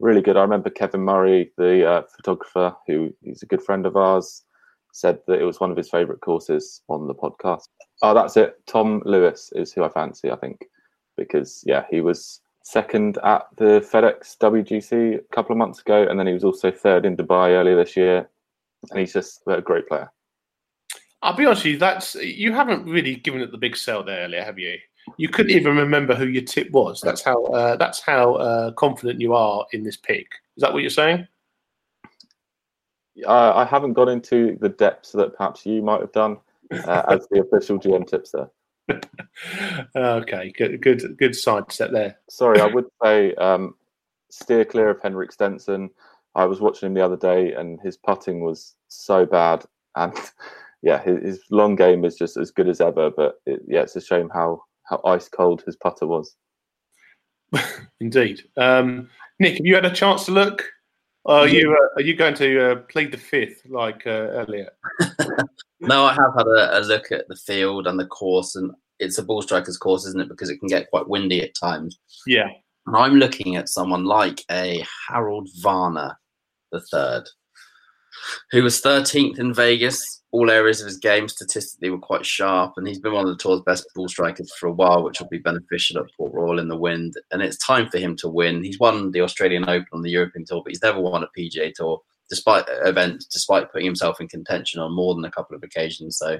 [0.00, 0.36] really good.
[0.36, 4.44] I remember Kevin Murray, the uh, photographer, who he's a good friend of ours,
[4.92, 7.68] said that it was one of his favourite courses on the podcast.
[8.02, 8.60] Oh, that's it.
[8.66, 10.66] Tom Lewis is who I fancy, I think,
[11.16, 16.18] because yeah, he was second at the FedEx WGC a couple of months ago, and
[16.18, 18.28] then he was also third in Dubai earlier this year,
[18.90, 20.10] and he's just a great player.
[21.22, 24.24] I'll be honest with you, that's you haven't really given it the big sell there
[24.24, 24.76] earlier, have you?
[25.16, 27.00] You couldn't even remember who your tip was.
[27.00, 30.26] That's how uh, that's how uh, confident you are in this pick.
[30.56, 31.26] Is that what you're saying?
[33.26, 36.36] Uh, I haven't got into the depths that perhaps you might have done
[36.70, 38.50] uh, as the official GM tipster.
[39.96, 42.18] okay, good, good, good sidestep there.
[42.28, 43.74] Sorry, I would say um,
[44.30, 45.90] steer clear of Henrik Stenson.
[46.34, 49.64] I was watching him the other day, and his putting was so bad,
[49.96, 50.14] and
[50.82, 53.10] yeah, his, his long game is just as good as ever.
[53.10, 56.36] But it, yeah, it's a shame how how ice cold his putter was.
[58.00, 59.08] Indeed, um,
[59.38, 60.64] Nick, have you had a chance to look?
[61.26, 64.70] Are you uh, are you going to uh, plead the fifth like uh, earlier?
[65.80, 69.18] No, I have had a, a, look at the field and the course, and it's
[69.18, 70.28] a ball striker's course, isn't it?
[70.28, 71.98] Because it can get quite windy at times.
[72.26, 72.48] Yeah.
[72.86, 76.16] And I'm looking at someone like a Harold Varner
[76.72, 77.24] the third,
[78.50, 80.22] who was 13th in Vegas.
[80.30, 83.42] All areas of his game statistically were quite sharp, and he's been one of the
[83.42, 86.68] tour's best ball strikers for a while, which will be beneficial at Port Royal in
[86.68, 87.14] the wind.
[87.30, 88.62] And it's time for him to win.
[88.62, 91.72] He's won the Australian Open on the European Tour, but he's never won a PGA
[91.72, 96.18] Tour, despite events, despite putting himself in contention on more than a couple of occasions.
[96.18, 96.38] So,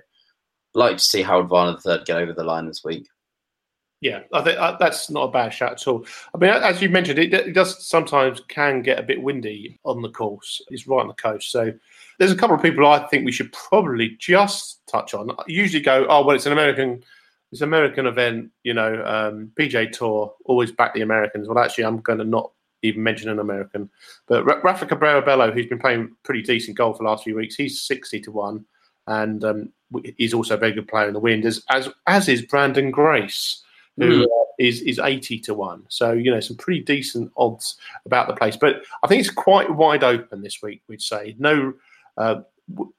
[0.74, 3.06] like to see Harold Varner third get over the line this week.
[4.00, 6.06] Yeah, I think uh, that's not a bad shot at all.
[6.32, 10.02] I mean, as you mentioned, it, it, does sometimes can get a bit windy on
[10.02, 10.62] the course.
[10.68, 11.72] It's right on the coast, so
[12.18, 15.32] there's a couple of people I think we should probably just touch on.
[15.32, 17.02] I usually go, oh well, it's an American,
[17.50, 21.48] it's an American event, you know, um, PGA Tour, always back the Americans.
[21.48, 22.52] Well, actually, I'm going to not
[22.82, 23.90] even mention an American,
[24.26, 27.82] but Rafa Cabrera Bello, who's been playing pretty decent golf the last few weeks, he's
[27.82, 28.64] sixty to one,
[29.06, 29.72] and um,
[30.16, 33.62] he's also a very good player in the wind, as as as is Branden Grace
[33.98, 34.24] who mm.
[34.24, 35.84] uh, is is 80 to 1.
[35.88, 37.76] So, you know, some pretty decent odds
[38.06, 38.56] about the place.
[38.56, 41.34] But I think it's quite wide open this week, we'd say.
[41.38, 41.74] No,
[42.16, 42.42] uh,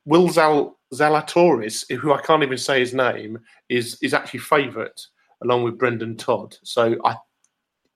[0.05, 5.01] Will Zal- Zalatoris, who I can't even say his name, is is actually favourite
[5.41, 6.57] along with Brendon Todd.
[6.63, 7.15] So, I,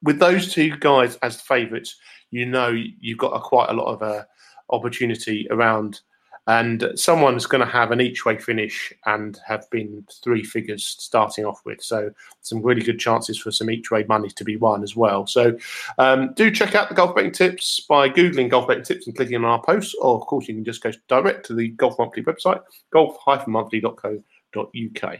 [0.03, 1.95] with those two guys as favourites,
[2.31, 4.23] you know you've got a, quite a lot of uh,
[4.69, 6.01] opportunity around
[6.47, 11.45] and someone's going to have an each way finish and have been three figures starting
[11.45, 11.81] off with.
[11.81, 15.25] So some really good chances for some each way money to be won as well.
[15.25, 15.57] So
[15.97, 19.37] um, do check out the golf betting tips by googling golf betting tips and clicking
[19.37, 22.23] on our posts, or of course you can just go direct to the Golf Monthly
[22.23, 22.59] website,
[22.91, 25.19] golf-monthly.co.uk.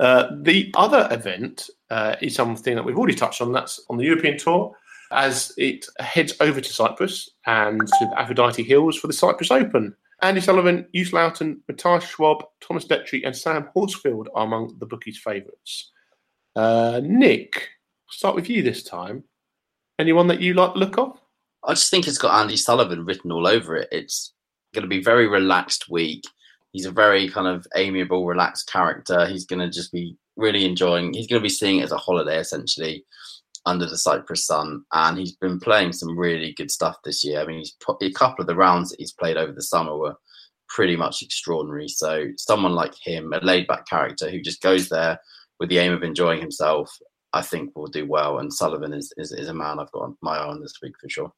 [0.00, 3.52] Uh, the other event uh, is something that we've already touched on.
[3.52, 4.74] That's on the European Tour
[5.12, 9.94] as it heads over to Cyprus and to the Aphrodite Hills for the Cyprus Open.
[10.22, 15.18] Andy Sullivan, Joost Luiten, Matthias Schwab, Thomas Detry, and Sam Horsfield are among the bookies'
[15.18, 15.90] favourites.
[16.54, 17.68] Uh, Nick,
[18.08, 19.24] start with you this time.
[19.98, 21.18] Anyone that you like the look of?
[21.64, 23.88] I just think it's got Andy Sullivan written all over it.
[23.92, 24.32] It's
[24.74, 26.24] going to be a very relaxed week.
[26.72, 29.26] He's a very kind of amiable, relaxed character.
[29.26, 31.12] He's going to just be really enjoying.
[31.12, 33.04] He's going to be seeing it as a holiday essentially
[33.66, 37.40] under the Cyprus sun, and he's been playing some really good stuff this year.
[37.40, 39.96] I mean, he's put, a couple of the rounds that he's played over the summer
[39.96, 40.14] were
[40.68, 41.88] pretty much extraordinary.
[41.88, 45.18] So, someone like him, a laid back character who just goes there
[45.58, 46.90] with the aim of enjoying himself,
[47.32, 48.38] I think will do well.
[48.38, 51.08] And Sullivan is, is, is a man I've got my eye on this week for
[51.08, 51.32] sure.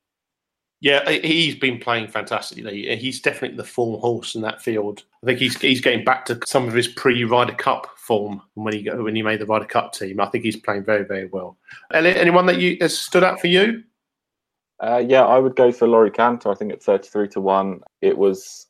[0.82, 2.96] Yeah, he's been playing fantastically.
[2.96, 5.04] He's definitely the form horse in that field.
[5.22, 8.74] I think he's he's getting back to some of his pre Ryder Cup form when
[8.74, 10.18] he when he made the Ryder Cup team.
[10.18, 11.56] I think he's playing very very well.
[11.94, 13.84] anyone that you has stood out for you?
[14.82, 16.50] Uh, yeah, I would go for Laurie Canter.
[16.50, 18.66] I think at thirty three to one, it was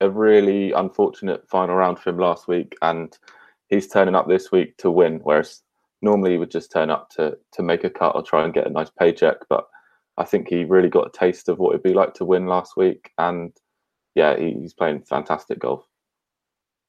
[0.00, 3.14] a really unfortunate final round for him last week, and
[3.68, 5.20] he's turning up this week to win.
[5.22, 5.60] Whereas
[6.00, 8.66] normally he would just turn up to to make a cut or try and get
[8.66, 9.66] a nice paycheck, but
[10.22, 12.76] I think he really got a taste of what it'd be like to win last
[12.76, 13.52] week, and
[14.14, 15.84] yeah, he's playing fantastic golf.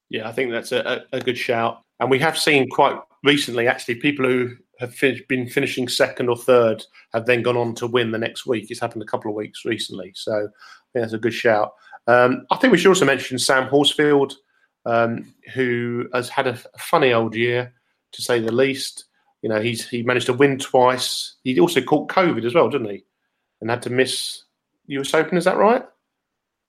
[0.10, 1.82] Yeah, I think that's a, a good shout.
[2.00, 6.36] And we have seen quite recently, actually, people who have fin- been finishing second or
[6.36, 8.70] third have then gone on to win the next week.
[8.70, 10.12] It's happened a couple of weeks recently.
[10.16, 11.74] So I think that's a good shout.
[12.06, 14.34] Um, I think we should also mention Sam Horsfield,
[14.86, 17.74] um, who has had a, funny old year,
[18.12, 19.06] to say the least.
[19.42, 21.36] You know, he's he managed to win twice.
[21.44, 23.04] He also caught COVID as well, didn't he?
[23.64, 24.44] And had to miss
[24.88, 25.38] US Open.
[25.38, 25.86] Is that right?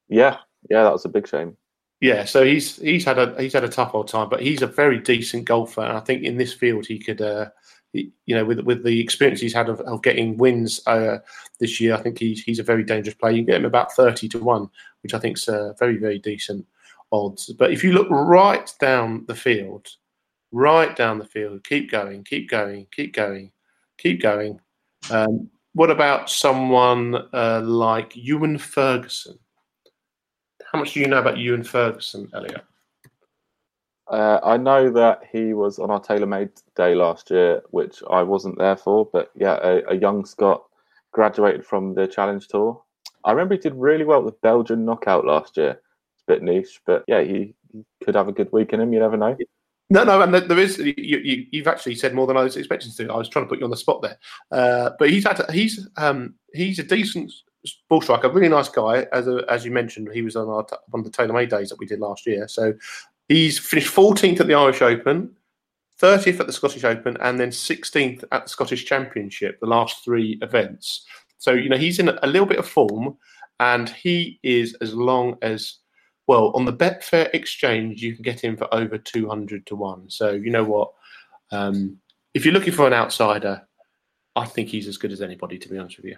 [0.09, 0.37] Yeah,
[0.71, 1.57] yeah, that was a big shame.
[2.01, 4.69] Yeah, so he's he's had a he's had a tough old time, but he's a
[4.69, 7.47] very decent golfer, and I think in this field he could, uh,
[7.93, 11.19] he, you know, with with the experience he's had of, of getting wins uh,
[11.59, 13.33] this year, I think he's he's a very dangerous player.
[13.33, 14.71] You can get him about thirty to one,
[15.03, 16.65] which I think is uh, very very decent
[17.11, 17.53] odds.
[17.55, 19.89] But if you look right down the field,
[20.53, 23.51] right down the field, keep going, keep going, keep going,
[23.99, 24.61] keep going.
[25.11, 29.39] Um, what about someone uh, like Ewan Ferguson?
[30.73, 32.65] How much do you know about Ewan Ferguson, Elliot?
[34.07, 38.59] Uh, I know that he was on our TaylorMade Day last year, which I wasn't
[38.59, 39.09] there for.
[39.13, 40.65] But yeah, a, a young Scot
[41.13, 42.81] graduated from the Challenge Tour.
[43.25, 45.71] I remember he did really well with Belgian knockout last year.
[45.71, 48.93] It's a bit niche, but yeah, he, he could have a good week in him.
[48.93, 49.37] You never know.
[49.91, 50.79] No, no, and there is.
[50.79, 53.13] You, you, you've actually said more than I was expecting to.
[53.13, 54.19] I was trying to put you on the spot there,
[54.51, 55.45] uh, but he's had.
[55.53, 57.31] He's um, he's a decent
[57.89, 59.07] ball striker, really nice guy.
[59.13, 61.79] As a, as you mentioned, he was on our one of the TaylorMade days that
[61.79, 62.49] we did last year.
[62.49, 62.73] So
[63.29, 65.31] he's finished 14th at the Irish Open,
[66.01, 69.61] 30th at the Scottish Open, and then 16th at the Scottish Championship.
[69.61, 71.07] The last three events.
[71.37, 73.19] So you know he's in a little bit of form,
[73.61, 75.77] and he is as long as
[76.27, 80.11] well, on the Betfair exchange, you can get in for over 200 to 1.
[80.11, 80.93] So, you know what?
[81.51, 81.99] Um,
[82.33, 83.67] if you're looking for an outsider,
[84.35, 86.17] I think he's as good as anybody, to be honest with you.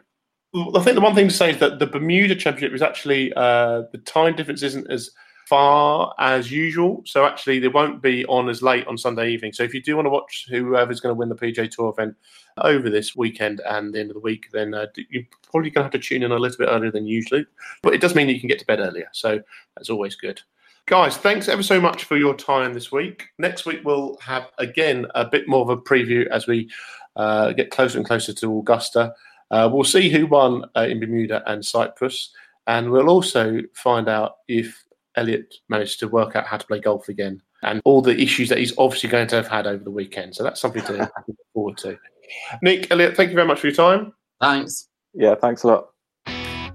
[0.75, 3.83] I think the one thing to say is that the Bermuda Championship is actually, uh,
[3.93, 5.11] the time difference isn't as
[5.47, 7.03] far as usual.
[7.07, 9.53] So actually, they won't be on as late on Sunday evening.
[9.53, 12.17] So if you do want to watch whoever's going to win the PJ Tour event
[12.59, 15.91] over this weekend and the end of the week, then uh, you're probably going to
[15.91, 17.47] have to tune in a little bit earlier than usually.
[17.83, 19.09] But it does mean you can get to bed earlier.
[19.13, 19.41] So
[19.77, 20.41] that's always good.
[20.87, 23.29] Guys, thanks ever so much for your time this week.
[23.39, 26.71] Next week, we'll have again a bit more of a preview as we
[27.17, 29.15] uh, get closer and closer to Augusta.
[29.51, 32.33] Uh, we'll see who won uh, in Bermuda and Cyprus.
[32.67, 34.85] And we'll also find out if
[35.17, 38.59] Elliot managed to work out how to play golf again and all the issues that
[38.59, 40.35] he's obviously going to have had over the weekend.
[40.35, 41.99] So that's something to look forward to.
[42.63, 44.13] Nick, Elliot, thank you very much for your time.
[44.41, 44.89] Thanks.
[45.15, 45.89] Yeah, thanks a lot.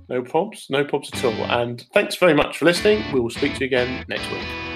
[0.09, 1.45] No probs, no probs at all.
[1.51, 3.03] And thanks very much for listening.
[3.13, 4.70] We will speak to you again next week.